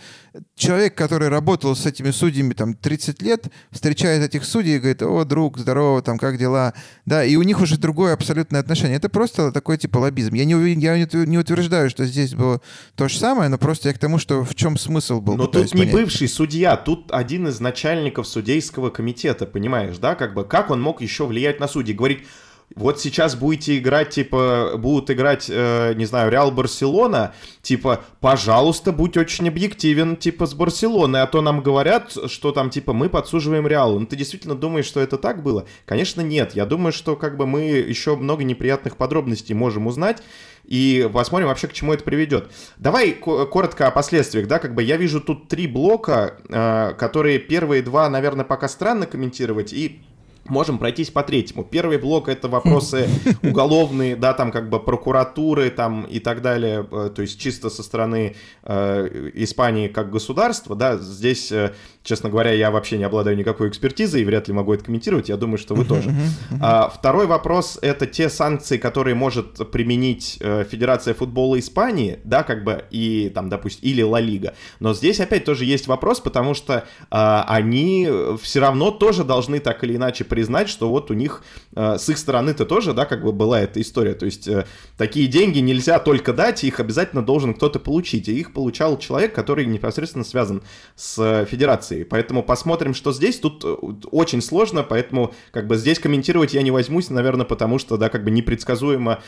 [0.56, 5.24] человек, который работал с этими судьями там 30 лет, встречает этих судей и говорит, о,
[5.26, 6.74] друг, здорово, там, как дела?
[7.06, 8.98] Да, и у них уже другое абсолютное отношение.
[8.98, 10.36] Это просто такой типа лоббизм.
[10.36, 12.62] Я не, я не утверждаю, что здесь было
[12.96, 15.36] то же самое, но просто я к тому, что в чем смысл был.
[15.36, 15.94] Но тут не понять.
[15.94, 21.02] бывший судья, тут один из начальников судейского комитета понимаешь, да, как бы, как он мог
[21.02, 22.24] еще влиять на судей, говорить,
[22.76, 29.16] вот сейчас будете играть, типа, будут играть, э, не знаю, Реал Барселона, типа, пожалуйста, будь
[29.16, 34.00] очень объективен, типа, с Барселоной, а то нам говорят, что там, типа, мы подсуживаем Реалу.
[34.00, 35.66] Ну, ты действительно думаешь, что это так было?
[35.86, 36.56] Конечно, нет.
[36.56, 40.22] Я думаю, что, как бы, мы еще много неприятных подробностей можем узнать,
[40.68, 42.52] и посмотрим вообще, к чему это приведет.
[42.78, 47.82] Давай коротко о последствиях, да, как бы я вижу тут три блока, э, которые первые
[47.82, 50.02] два, наверное, пока странно комментировать, и
[50.50, 51.64] Можем пройтись по третьему.
[51.64, 53.08] Первый блок это вопросы
[53.44, 57.84] уголовные, да, там как бы прокуратуры там и так далее, э, то есть чисто со
[57.84, 61.74] стороны э, Испании как государства, да, здесь, э,
[62.04, 65.38] честно говоря, я вообще не обладаю никакой экспертизой и вряд ли могу это комментировать, я
[65.38, 66.12] думаю, что вы тоже.
[66.62, 72.64] А, второй вопрос это те санкции, которые может применить э, Федерация футбола Испании, да, как
[72.64, 74.54] бы, и там, допустим, или Ла Лига.
[74.80, 78.10] Но здесь опять тоже есть вопрос, потому что э, они
[78.42, 81.42] все равно тоже должны так или иначе признать, что вот у них
[81.76, 84.14] э, с их стороны-то тоже, да, как бы была эта история.
[84.14, 88.28] То есть э, такие деньги нельзя только дать, их обязательно должен кто-то получить.
[88.28, 90.62] И их получал человек, который непосредственно связан
[90.96, 92.04] с э, федерацией.
[92.04, 93.40] Поэтому посмотрим, что здесь.
[93.40, 93.66] Тут
[94.12, 98.24] очень сложно, поэтому как бы здесь комментировать я не возьмусь, наверное, потому что, да, как
[98.24, 99.24] бы непредсказуемо,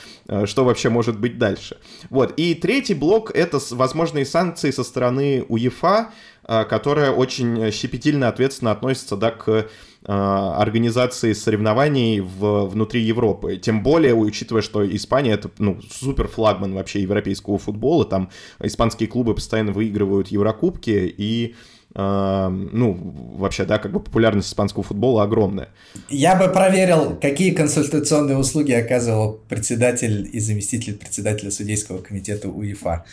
[0.46, 1.78] что вообще может быть дальше.
[2.12, 2.34] Вот.
[2.38, 6.12] И третий блок— это возможные санкции со стороны УЕФА,
[6.44, 9.70] которая очень щепетильно ответственно относится, да, к
[10.12, 13.58] организации соревнований в, внутри Европы.
[13.58, 18.30] Тем более, учитывая, что Испания это ну, супер флагман вообще европейского футбола, там
[18.60, 21.56] испанские клубы постоянно выигрывают Еврокубки и
[21.96, 22.94] Uh, ну,
[23.36, 25.70] вообще, да, как бы популярность испанского футбола огромная.
[26.08, 33.06] Я бы проверил, какие консультационные услуги оказывал председатель и заместитель председателя судейского комитета УЕФА.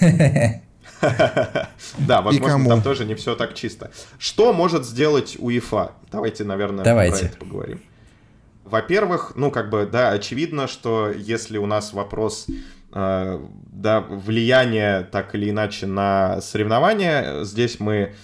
[1.98, 3.90] Да, возможно, там тоже не все так чисто.
[4.18, 5.92] Что может сделать УЕФА?
[6.10, 7.80] Давайте, наверное, про это поговорим.
[8.64, 12.46] Во-первых, ну, как бы, да, очевидно, что если у нас вопрос
[12.92, 13.40] э,
[13.72, 18.14] да, влияния так или иначе на соревнования, здесь мы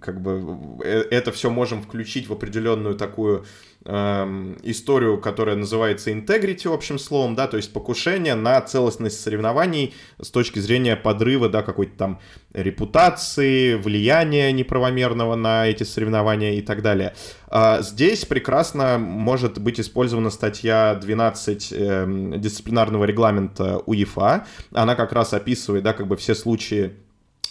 [0.00, 3.44] как бы э, это все можем включить в определенную такую
[3.88, 10.28] Эм, историю, которая называется integrity общим словом, да, то есть покушение на целостность соревнований с
[10.30, 12.20] точки зрения подрыва, да, какой-то там
[12.52, 17.14] репутации, влияния неправомерного на эти соревнования и так далее.
[17.46, 24.46] А здесь прекрасно может быть использована статья 12 э, дисциплинарного регламента УЕФА.
[24.72, 26.96] Она как раз описывает, да, как бы все случаи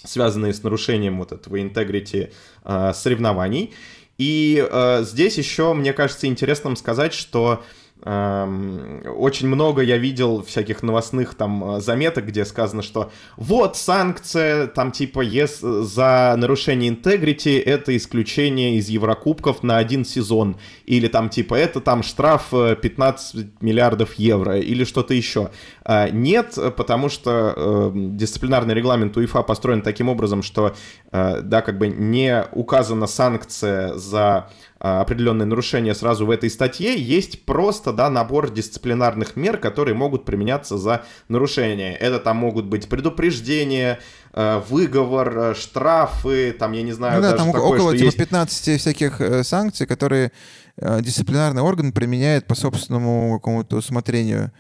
[0.06, 2.32] связанные с нарушением вот этого интегрити
[2.64, 3.74] э, соревнований.
[4.18, 7.64] И э, здесь еще, мне кажется, интересным сказать, что
[8.04, 14.92] очень много я видел всяких новостных там э, заметок, где сказано, что вот санкция, там
[14.92, 20.58] типа ес, за нарушение интегрити это исключение из Еврокубков на один сезон.
[20.86, 25.50] Или там типа это там штраф 15 э, миллиардов евро или что-то еще.
[25.84, 30.76] А, нет, потому что э, дисциплинарный регламент УЕФА построен таким образом, что
[31.12, 36.96] э, да, как бы не указана санкция за а, определенные нарушения сразу в этой статье,
[36.96, 41.96] есть просто, да, набор дисциплинарных мер, которые могут применяться за нарушение.
[41.96, 44.00] Это там могут быть предупреждения,
[44.34, 48.18] э, выговор, э, штрафы, там, я не знаю, ну, да, там такое, около типа, есть...
[48.18, 50.32] 15 всяких э, санкций, которые
[50.78, 54.52] дисциплинарный орган применяет по собственному какому-то усмотрению.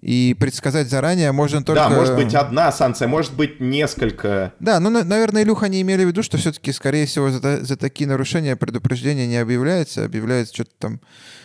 [0.00, 1.82] И предсказать заранее можно только...
[1.82, 4.54] Да, может быть одна санкция, может быть несколько.
[4.58, 8.08] Да, ну, наверное, Илюха не имели в виду, что все-таки, скорее всего, за, за такие
[8.08, 11.00] нарушения предупреждения не объявляется, объявляется что-то там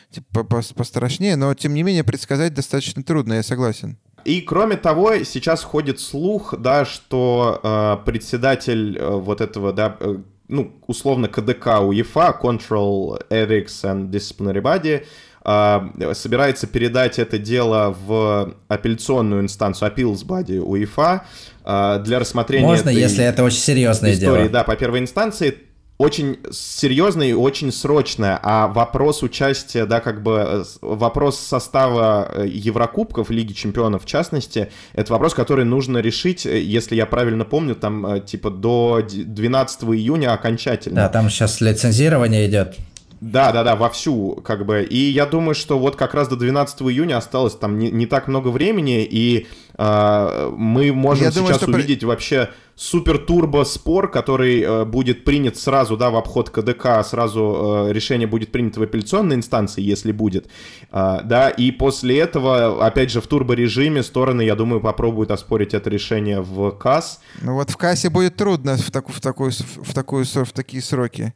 [0.10, 3.97] типа пострашнее, но, тем не менее, предсказать достаточно трудно, я согласен.
[4.24, 10.16] И кроме того, сейчас ходит слух, да, что э, председатель э, вот этого, да, э,
[10.47, 15.06] ну, условно КДК УЕФА, Control Ethics and Disciplinary Body,
[15.45, 21.23] собирается передать это дело в апелляционную инстанцию, Appeals Body УЕФА,
[21.63, 24.49] э, для рассмотрения Можно, если это очень серьезное истории, дело.
[24.49, 25.55] Да, по первой инстанции
[25.97, 33.29] очень серьезное и очень срочное, а вопрос участия, да, как бы вопрос состава э, Еврокубков,
[33.29, 38.05] Лиги Чемпионов в частности, это вопрос, который нужно решить, э, если я правильно помню, там
[38.05, 40.97] э, типа до 12 июня окончательно.
[40.97, 42.75] Да, там сейчас лицензирование идет.
[43.22, 44.84] Да, да, да, вовсю, как бы.
[44.84, 48.28] И я думаю, что вот как раз до 12 июня осталось там не, не так
[48.28, 49.47] много времени, и
[49.78, 52.05] э, мы можем я сейчас думаю, увидеть при...
[52.05, 58.28] вообще супер-турбо спор, который э, будет принят сразу, да, в обход КДК, сразу э, решение
[58.28, 60.47] будет принято в апелляционной инстанции, если будет,
[60.91, 65.89] э, да, и после этого, опять же, в турбо-режиме стороны, я думаю, попробуют оспорить это
[65.89, 67.22] решение в КАС.
[67.41, 71.34] Ну вот в КАСе будет трудно в, таку, в, такую, в, такую, в такие сроки.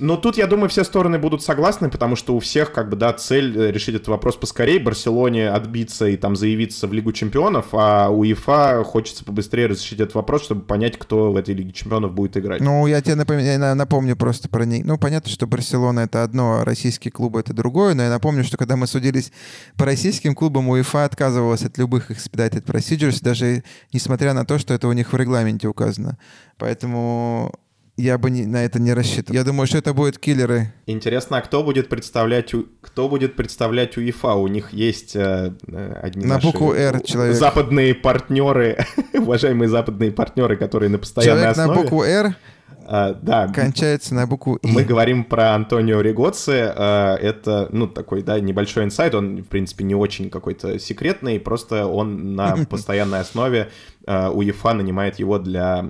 [0.00, 3.12] Но тут, я думаю, все стороны будут согласны, потому что у всех, как бы, да,
[3.12, 4.80] цель э, решить этот вопрос поскорее.
[4.80, 10.14] Барселоне отбиться и там заявиться в Лигу Чемпионов, а у ЕФА хочется побыстрее разрешить этот
[10.14, 12.60] вопрос, чтобы понять, кто в этой Лиге Чемпионов будет играть.
[12.60, 14.82] Ну, я тебе напомню, я напомню просто про ней.
[14.82, 18.56] Ну, понятно, что Барселона— это одно, а российские клубы— это другое, но я напомню, что
[18.56, 19.32] когда мы судились
[19.76, 24.88] по российским клубам, УЕФА отказывалась от любых expedited procedures, даже несмотря на то, что это
[24.88, 26.16] у них в регламенте указано.
[26.56, 27.52] Поэтому
[28.00, 29.36] я бы не, на это не рассчитывал.
[29.36, 30.72] Я думаю, что это будут киллеры.
[30.86, 34.34] Интересно, а кто будет представлять, кто будет представлять УЕФА?
[34.34, 37.36] У них есть э, э одни на букву R человек.
[37.36, 38.78] западные партнеры,
[39.14, 41.76] уважаемые западные партнеры, которые на постоянной человек основе.
[41.76, 42.36] на букву R
[42.90, 43.46] Uh, да.
[43.46, 44.66] Кончается на букву И.
[44.66, 46.74] Мы говорим про Антонио Ригоци.
[46.76, 49.14] Uh, это, ну, такой, да, небольшой инсайт.
[49.14, 51.38] Он, в принципе, не очень какой-то секретный.
[51.38, 53.70] Просто он на постоянной основе
[54.10, 55.84] УЕФА нанимает его для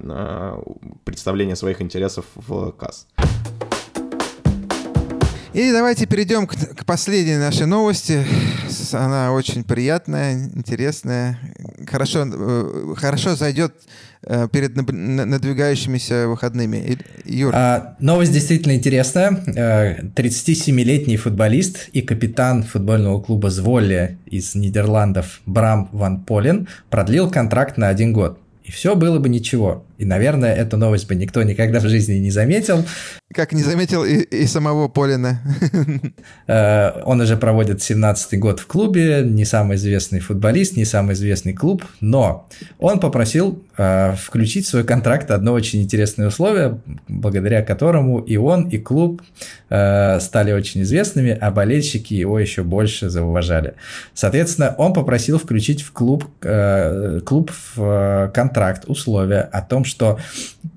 [1.05, 3.07] представления своих интересов в КАС.
[5.53, 8.25] И давайте перейдем к, к последней нашей новости.
[8.93, 11.41] Она очень приятная, интересная.
[11.89, 13.75] Хорошо, э, хорошо зайдет
[14.23, 16.99] э, перед надвигающимися выходными.
[17.25, 17.53] Юр.
[17.53, 19.31] А, новость действительно интересная.
[20.15, 27.77] 37-летний э, футболист и капитан футбольного клуба «Зволли» из Нидерландов Брам Ван Полен продлил контракт
[27.77, 28.39] на один год.
[28.65, 29.85] И все было бы ничего.
[29.97, 32.85] И, наверное, эту новость бы никто никогда в жизни не заметил.
[33.35, 35.41] Как не заметил и, и самого Полина.
[36.47, 41.53] Э, он уже проводит 17-й год в клубе, не самый известный футболист, не самый известный
[41.53, 42.49] клуб, но
[42.79, 48.69] он попросил э, включить в свой контракт одно очень интересное условие, благодаря которому и он,
[48.69, 49.23] и клуб
[49.69, 53.75] э, стали очень известными, а болельщики его еще больше зауважали.
[54.13, 56.25] Соответственно, он попросил включить в клуб,
[57.25, 60.19] клуб в контракт условия о том, что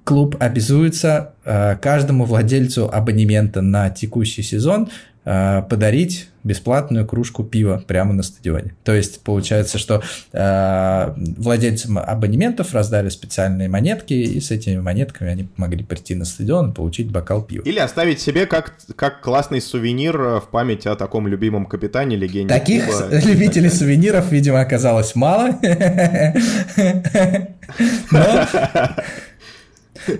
[0.03, 4.89] клуб обязуется э, каждому владельцу абонемента на текущий сезон
[5.25, 8.75] э, подарить бесплатную кружку пива прямо на стадионе.
[8.83, 15.47] То есть получается, что э, владельцам абонементов раздали специальные монетки, и с этими монетками они
[15.57, 17.63] могли прийти на стадион и получить бокал пива.
[17.63, 22.53] Или оставить себе как, как классный сувенир э, в память о таком любимом капитане, легенде
[22.53, 23.19] Таких клуба.
[23.25, 25.49] любителей сувениров, видимо, оказалось мало.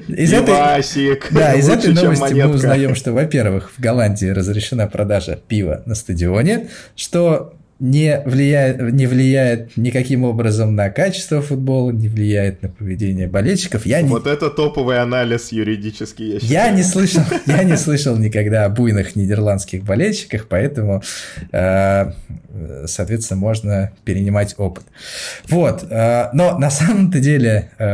[0.07, 1.25] Из Пивасик.
[1.25, 5.95] Этой, да, из этой новости мы узнаем, что, во-первых, в Голландии разрешена продажа пива на
[5.95, 7.53] стадионе, что
[7.83, 13.85] не влияет, не влияет никаким образом на качество футбола, не влияет на поведение болельщиков.
[13.85, 14.31] Я вот не...
[14.31, 19.83] это топовый анализ юридический, я Я не слышал, я не слышал никогда о буйных нидерландских
[19.83, 21.03] болельщиках, поэтому,
[21.51, 22.13] э,
[22.85, 24.85] соответственно, можно перенимать опыт.
[25.49, 27.85] Вот, э, но на самом-то деле э,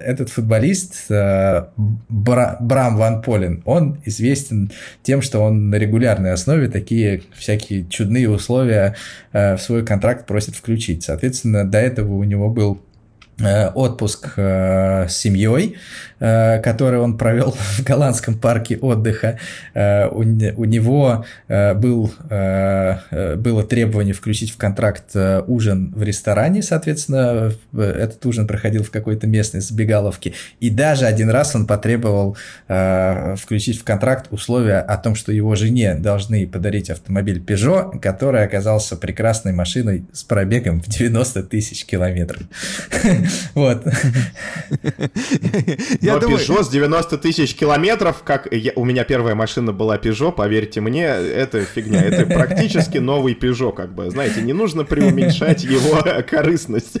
[0.00, 4.72] этот футболист Брам Ван Полен, он известен
[5.02, 8.94] тем, что он на регулярной основе такие всякие чудные условия
[9.32, 11.04] в свой контракт просит включить.
[11.04, 12.91] Соответственно, до этого у него был Э,
[13.74, 15.76] отпуск э, с семьей,
[16.20, 19.38] э, который он провел в голландском парке отдыха.
[19.74, 25.16] У него был, было требование включить в контракт
[25.46, 30.34] ужин в ресторане, соответственно, этот ужин проходил в какой-то местной забегаловке.
[30.60, 35.94] И даже один раз он потребовал включить в контракт условия о том, что его жене
[35.94, 42.42] должны подарить автомобиль Peugeot, который оказался прекрасной машиной с пробегом в 90 тысяч километров.
[43.54, 43.84] Вот.
[46.00, 51.04] Но Peugeot с 90 тысяч километров, как у меня первая машина была Peugeot, поверьте мне,
[51.04, 52.02] это фигня.
[52.02, 54.10] Это практически новый Peugeot, как бы.
[54.10, 56.98] Знаете, не нужно преуменьшать его корыстность.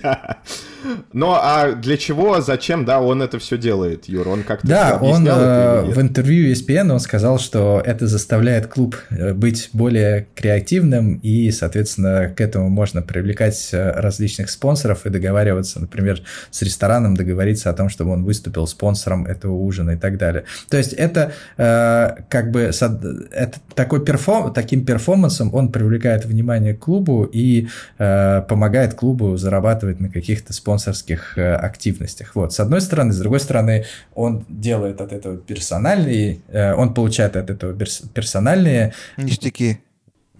[1.12, 4.28] Но а для чего, зачем, да, он это все делает, Юр?
[4.28, 9.32] Он как-то Да, он э, в интервью ESPN он сказал, что это заставляет клуб э,
[9.32, 16.11] быть более креативным, и, соответственно, к этому можно привлекать э, различных спонсоров и договариваться, например,
[16.50, 20.44] с рестораном договориться о том, чтобы он выступил спонсором этого ужина и так далее.
[20.68, 26.80] То есть это э, как бы это такой перформ, таким перформансом он привлекает внимание к
[26.80, 32.34] клубу и э, помогает клубу зарабатывать на каких-то спонсорских э, активностях.
[32.34, 33.84] Вот, с одной стороны, с другой стороны,
[34.14, 37.72] он делает от этого персональные, э, он получает от этого
[38.14, 39.80] персональные ништяки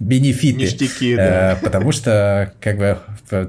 [0.02, 0.60] бенефиты.
[0.60, 1.52] Ништяки, да.
[1.52, 2.98] Э, потому что как бы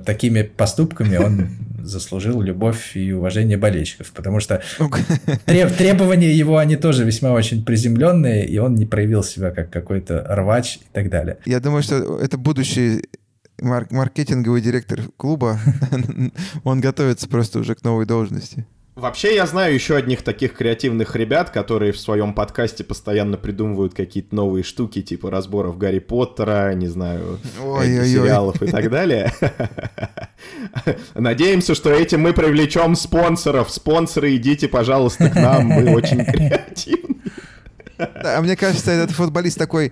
[0.05, 1.49] такими поступками он
[1.83, 4.61] заслужил любовь и уважение болельщиков, потому что
[5.45, 10.25] треб, требования его, они тоже весьма очень приземленные, и он не проявил себя как какой-то
[10.29, 11.37] рвач и так далее.
[11.45, 13.03] Я думаю, что это будущий
[13.61, 15.59] марк маркетинговый директор клуба,
[16.63, 18.65] он готовится просто уже к новой должности.
[18.95, 24.35] Вообще, я знаю еще одних таких креативных ребят, которые в своем подкасте постоянно придумывают какие-то
[24.35, 29.33] новые штуки, типа разборов Гарри Поттера, не знаю, сериалов и так далее.
[31.15, 33.71] Надеемся, что этим мы привлечем спонсоров.
[33.71, 37.15] Спонсоры, идите, пожалуйста, к нам, мы очень креативны.
[37.97, 39.91] Да, мне кажется, этот футболист такой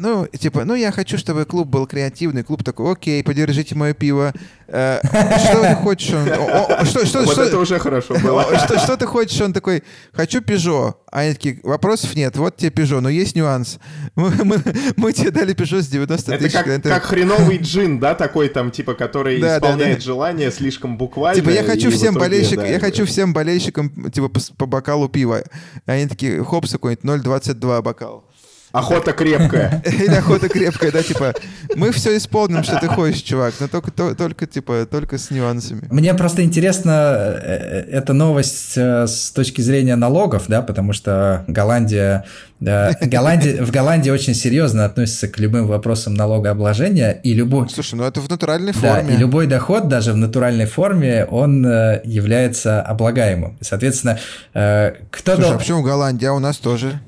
[0.00, 2.42] ну, типа, ну, я хочу, чтобы клуб был креативный.
[2.42, 4.32] Клуб такой, окей, подержите мое пиво.
[4.66, 6.14] Э, что ты хочешь?
[6.14, 8.46] Он, что, что, вот это уже хорошо было.
[8.78, 9.40] Что, ты хочешь?
[9.40, 9.82] Он такой,
[10.12, 10.96] хочу Пежо.
[11.10, 13.78] А они такие, вопросов нет, вот тебе Пежо, но есть нюанс.
[14.14, 16.54] Мы, тебе дали Пежо с 90 тысяч.
[16.54, 21.40] Это как, хреновый джин, да, такой там, типа, который исполняет желание слишком буквально.
[21.40, 25.42] Типа, я хочу всем болельщикам, я хочу всем болельщикам, типа, по, по бокалу пива.
[25.86, 28.24] Они такие, хопс, какой-нибудь 0,22 бокал.
[28.72, 29.82] Охота крепкая.
[29.84, 31.34] Или охота крепкая, да, типа,
[31.74, 35.82] мы все исполним, что ты хочешь, чувак, но только, только, типа, только с нюансами.
[35.90, 41.44] Мне просто интересно э, э, эта новость э, с точки зрения налогов, да, потому что
[41.48, 42.24] Голландия,
[42.60, 47.68] Голландия в Голландии очень серьезно относится к любым вопросам налогообложения, и любой...
[47.70, 49.02] Слушай, ну это в натуральной форме.
[49.08, 53.58] Да, и любой доход, даже в натуральной форме, он является облагаемым.
[53.60, 54.18] Соответственно,
[54.52, 55.34] кто...
[55.34, 56.28] Слушай, а почему Голландия?
[56.28, 57.00] А у нас тоже?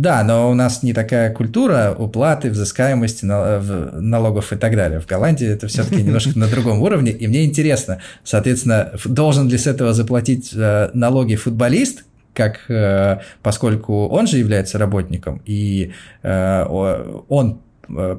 [0.00, 4.98] Да, но у нас не такая культура уплаты, взыскаемости налогов и так далее.
[4.98, 7.12] В Голландии это все-таки немножко на другом уровне.
[7.12, 14.06] И мне интересно, соответственно, должен ли с этого заплатить э, налоги футболист, как, э, поскольку
[14.06, 15.92] он же является работником, и
[16.22, 16.64] э,
[17.28, 17.69] он Э,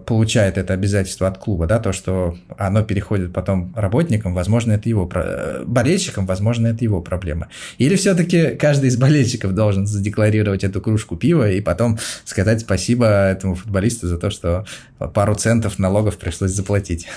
[0.06, 5.10] получает это обязательство от клуба, да, то, что оно переходит потом работникам, возможно, это его,
[5.14, 7.50] э, болельщикам, возможно, это его проблема.
[7.78, 13.56] Или все-таки каждый из болельщиков должен задекларировать эту кружку пива и потом сказать спасибо этому
[13.56, 14.66] футболисту за то, что
[15.14, 17.08] пару центов налогов пришлось заплатить.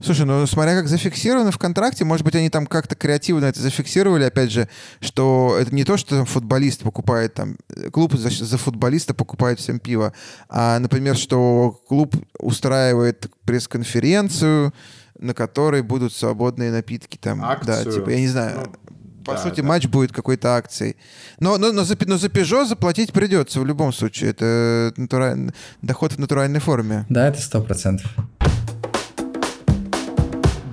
[0.00, 4.24] Слушай, ну смотря как зафиксировано в контракте, может быть, они там как-то креативно это зафиксировали,
[4.24, 4.68] опять же,
[5.00, 7.56] что это не то, что футболист покупает там,
[7.92, 10.12] клуб за, за футболиста покупает всем пиво,
[10.48, 14.72] а, например, что клуб устраивает пресс-конференцию,
[15.18, 17.44] на которой будут свободные напитки там.
[17.44, 17.84] Акцию.
[17.84, 18.60] Да, типа, я не знаю.
[18.66, 19.66] Ну, по да, сути, да.
[19.66, 20.96] матч будет какой-то акцией.
[21.40, 24.30] Но, но, но, за, но за Peugeot заплатить придется в любом случае.
[24.30, 25.50] Это натураль...
[25.80, 27.06] доход в натуральной форме.
[27.08, 28.10] Да, это сто процентов.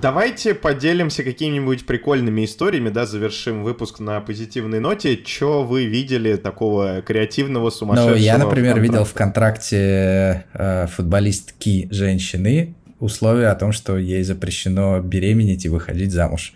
[0.02, 5.16] Давайте поделимся какими-нибудь прикольными историями, да, завершим выпуск на позитивной ноте.
[5.24, 8.16] Что вы видели такого креативного, сумасшедшего?
[8.16, 14.98] Ну, я, например, видел в контракте э, футболистки женщины условие о том, что ей запрещено
[14.98, 16.52] беременеть и выходить замуж.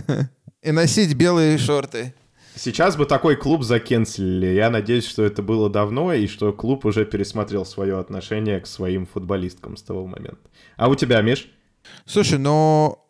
[0.62, 2.14] И носить белые шорты.
[2.54, 4.54] Сейчас бы такой клуб закенселили.
[4.54, 9.06] Я надеюсь, что это было давно, и что клуб уже пересмотрел свое отношение к своим
[9.06, 10.38] футболисткам с того момента.
[10.76, 11.48] А у тебя, Миш?
[12.06, 13.07] Слушай, но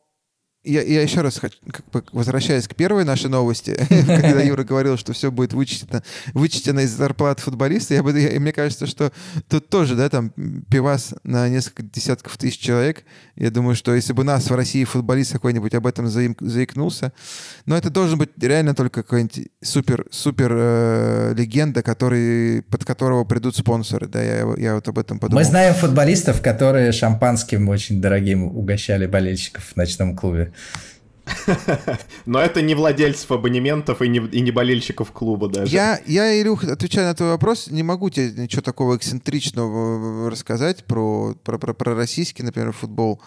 [0.68, 4.96] я, я еще раз хочу, как бы возвращаясь к первой нашей новости, когда Юра говорил,
[4.96, 6.02] что все будет вычтено,
[6.34, 9.12] вычтено из зарплат футболиста, я, я, мне кажется, что
[9.48, 10.30] тут тоже, да, там
[10.70, 13.04] пивас на несколько десятков тысяч человек.
[13.36, 17.12] Я думаю, что если бы нас в России футболист какой-нибудь об этом заикнулся,
[17.66, 23.56] но это должен быть реально только какой-нибудь супер, супер э, легенда, который, под которого придут
[23.56, 25.40] спонсоры, да, я, я вот об этом подумал.
[25.40, 30.52] Мы знаем футболистов, которые шампанским очень дорогим угощали болельщиков в ночном клубе.
[32.26, 35.74] Но это не владельцев абонементов и не, и не болельщиков клуба даже.
[35.74, 41.34] Я, я, Илюх, отвечая на твой вопрос, не могу тебе ничего такого эксцентричного рассказать про,
[41.44, 43.22] про, про, про российский, например, футбол.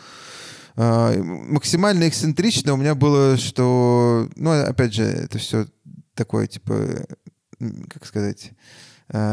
[0.76, 5.68] А, максимально эксцентрично у меня было, что, ну, опять же, это все
[6.16, 7.06] такое, типа,
[7.90, 8.52] как сказать,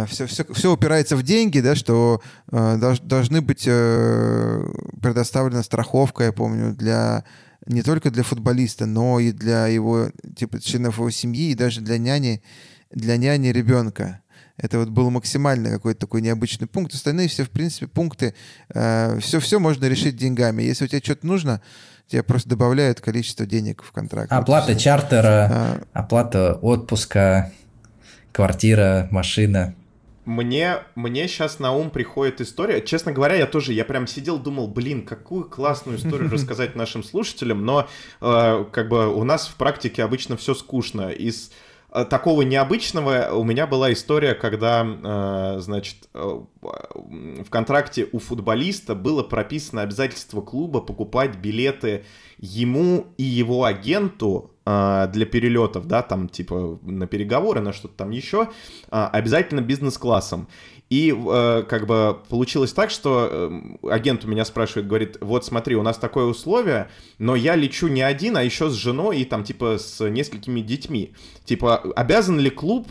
[0.09, 2.20] все, все, все упирается в деньги, да, что
[2.51, 4.64] э, должны быть э,
[5.01, 7.24] предоставлена страховка, я помню, для
[7.66, 11.98] не только для футболиста, но и для его типа членов его семьи и даже для
[11.98, 12.43] няни,
[12.90, 14.20] для няни ребенка.
[14.56, 16.93] Это вот был максимально какой-то такой необычный пункт.
[16.93, 18.35] Остальные все, в принципе, пункты,
[18.74, 20.64] э, все, все можно решить деньгами.
[20.64, 21.62] Если у тебя что-то нужно,
[22.09, 24.32] тебе просто добавляют количество денег в контракт.
[24.32, 27.52] Оплата вот чартера, а, оплата отпуска,
[28.32, 29.74] квартира, машина.
[30.28, 32.82] Мне, мне сейчас на ум приходит история.
[32.82, 37.64] Честно говоря, я тоже, я прям сидел, думал, блин, какую классную историю рассказать нашим слушателям,
[37.64, 37.88] но
[38.20, 41.09] э, как бы у нас в практике обычно все скучно.
[41.09, 41.52] Из э,
[42.10, 49.23] такого необычного у меня была история, когда, э, значит, э, в контракте у футболиста было
[49.23, 52.05] прописано обязательство клуба покупать билеты
[52.39, 58.51] ему и его агенту для перелетов, да, там типа на переговоры, на что-то там еще,
[58.90, 60.47] обязательно бизнес-классом.
[60.90, 65.77] И э, как бы получилось так, что э, агент у меня спрашивает, говорит, вот смотри,
[65.77, 66.89] у нас такое условие,
[67.19, 71.12] но я лечу не один, а еще с женой и там типа с несколькими детьми.
[71.44, 72.89] Типа, обязан ли клуб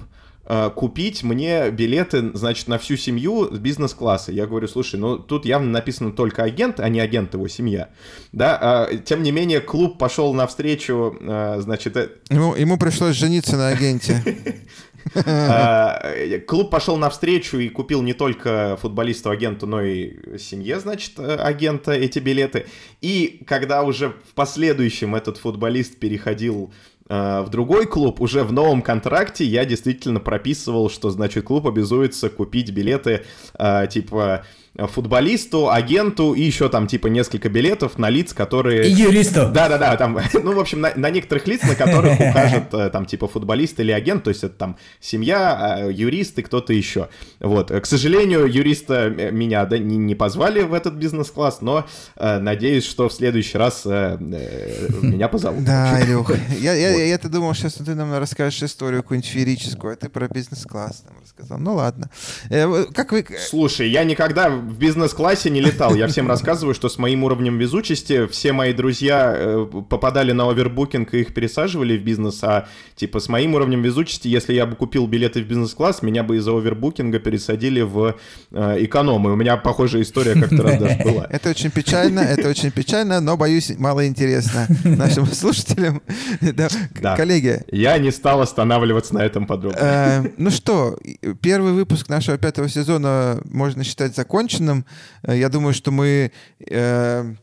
[0.50, 4.32] Э, купить мне билеты, значит, на всю семью бизнес-класса.
[4.32, 7.90] Я говорю, слушай, ну тут явно написано только агент, а не агент его семья.
[8.32, 11.98] Да, а, тем не менее, клуб пошел навстречу, а, значит...
[11.98, 14.24] Э, ему, ему пришлось жениться на агенте.
[15.16, 16.02] А,
[16.48, 22.20] клуб пошел навстречу и купил не только футболисту агенту, но и семье, значит, агента эти
[22.20, 22.68] билеты.
[23.02, 28.82] И когда уже в последующем этот футболист переходил Э, в другой клуб, уже в новом
[28.82, 33.24] контракте я действительно прописывал, что, значит, клуб обязуется купить билеты,
[33.58, 34.44] э, типа,
[34.86, 38.88] футболисту, агенту и еще там типа несколько билетов на лиц, которые...
[38.88, 39.50] И юристу.
[39.52, 43.28] Да-да-да, там, ну, в общем, на, на некоторых лиц, на которых укажет э, там типа
[43.28, 47.10] футболист или агент, то есть это там семья, а, юрист и кто-то еще.
[47.40, 52.86] Вот, к сожалению, юриста меня да, не, не позвали в этот бизнес-класс, но э, надеюсь,
[52.86, 55.64] что в следующий раз э, э, меня позовут.
[55.64, 56.97] Да, Илюх, я, я.
[57.06, 61.58] Я-то думал, сейчас ты нам расскажешь историю какую-нибудь феерическую, а ты про бизнес-класс нам рассказал.
[61.60, 62.10] Ну ладно.
[62.50, 63.26] Э, как вы...
[63.40, 65.96] Слушай, я никогда в бизнес-классе не летал.
[65.96, 71.14] Я всем рассказываю, что с моим уровнем везучести все мои друзья э, попадали на овербукинг
[71.14, 75.08] и их пересаживали в бизнес, а типа с моим уровнем везучести, если я бы купил
[75.08, 78.16] билеты в бизнес-класс, меня бы из-за овербукинга пересадили в
[78.52, 79.28] э, эконом.
[79.28, 81.28] И у меня похожая история как-то раз даже была.
[81.30, 86.02] Это очень печально, это очень печально, но, боюсь, мало интересно нашим слушателям.
[86.42, 86.70] Да.
[87.16, 87.62] Коллеги.
[87.72, 89.78] Я не стал останавливаться на этом подробно.
[89.80, 90.98] Э, ну что,
[91.42, 94.86] первый выпуск нашего пятого сезона можно считать закончен законченным.
[95.24, 96.32] Э, я думаю, что мы
[96.70, 97.36] э,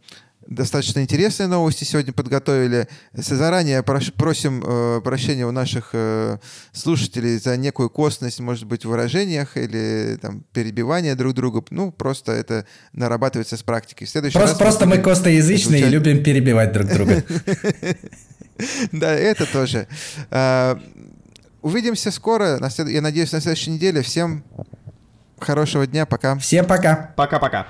[0.46, 2.88] достаточно интересные новости сегодня подготовили.
[3.12, 6.38] Заранее просим э, прощения у наших э,
[6.72, 11.62] слушателей за некую косность, может быть, в выражениях или там, перебивание друг друга.
[11.70, 14.06] Ну, просто это нарабатывается с практикой.
[14.06, 15.90] следующий просто, раз просто мы костоязычные звучать...
[15.90, 17.22] и любим перебивать друг друга.
[18.92, 19.88] Да, это тоже.
[20.30, 20.76] Э,
[21.60, 22.60] увидимся скоро.
[22.86, 24.00] Я надеюсь, на следующей неделе.
[24.02, 24.44] Всем
[25.44, 26.38] Хорошего дня, пока.
[26.38, 27.12] Всем пока.
[27.16, 27.66] Пока-пока.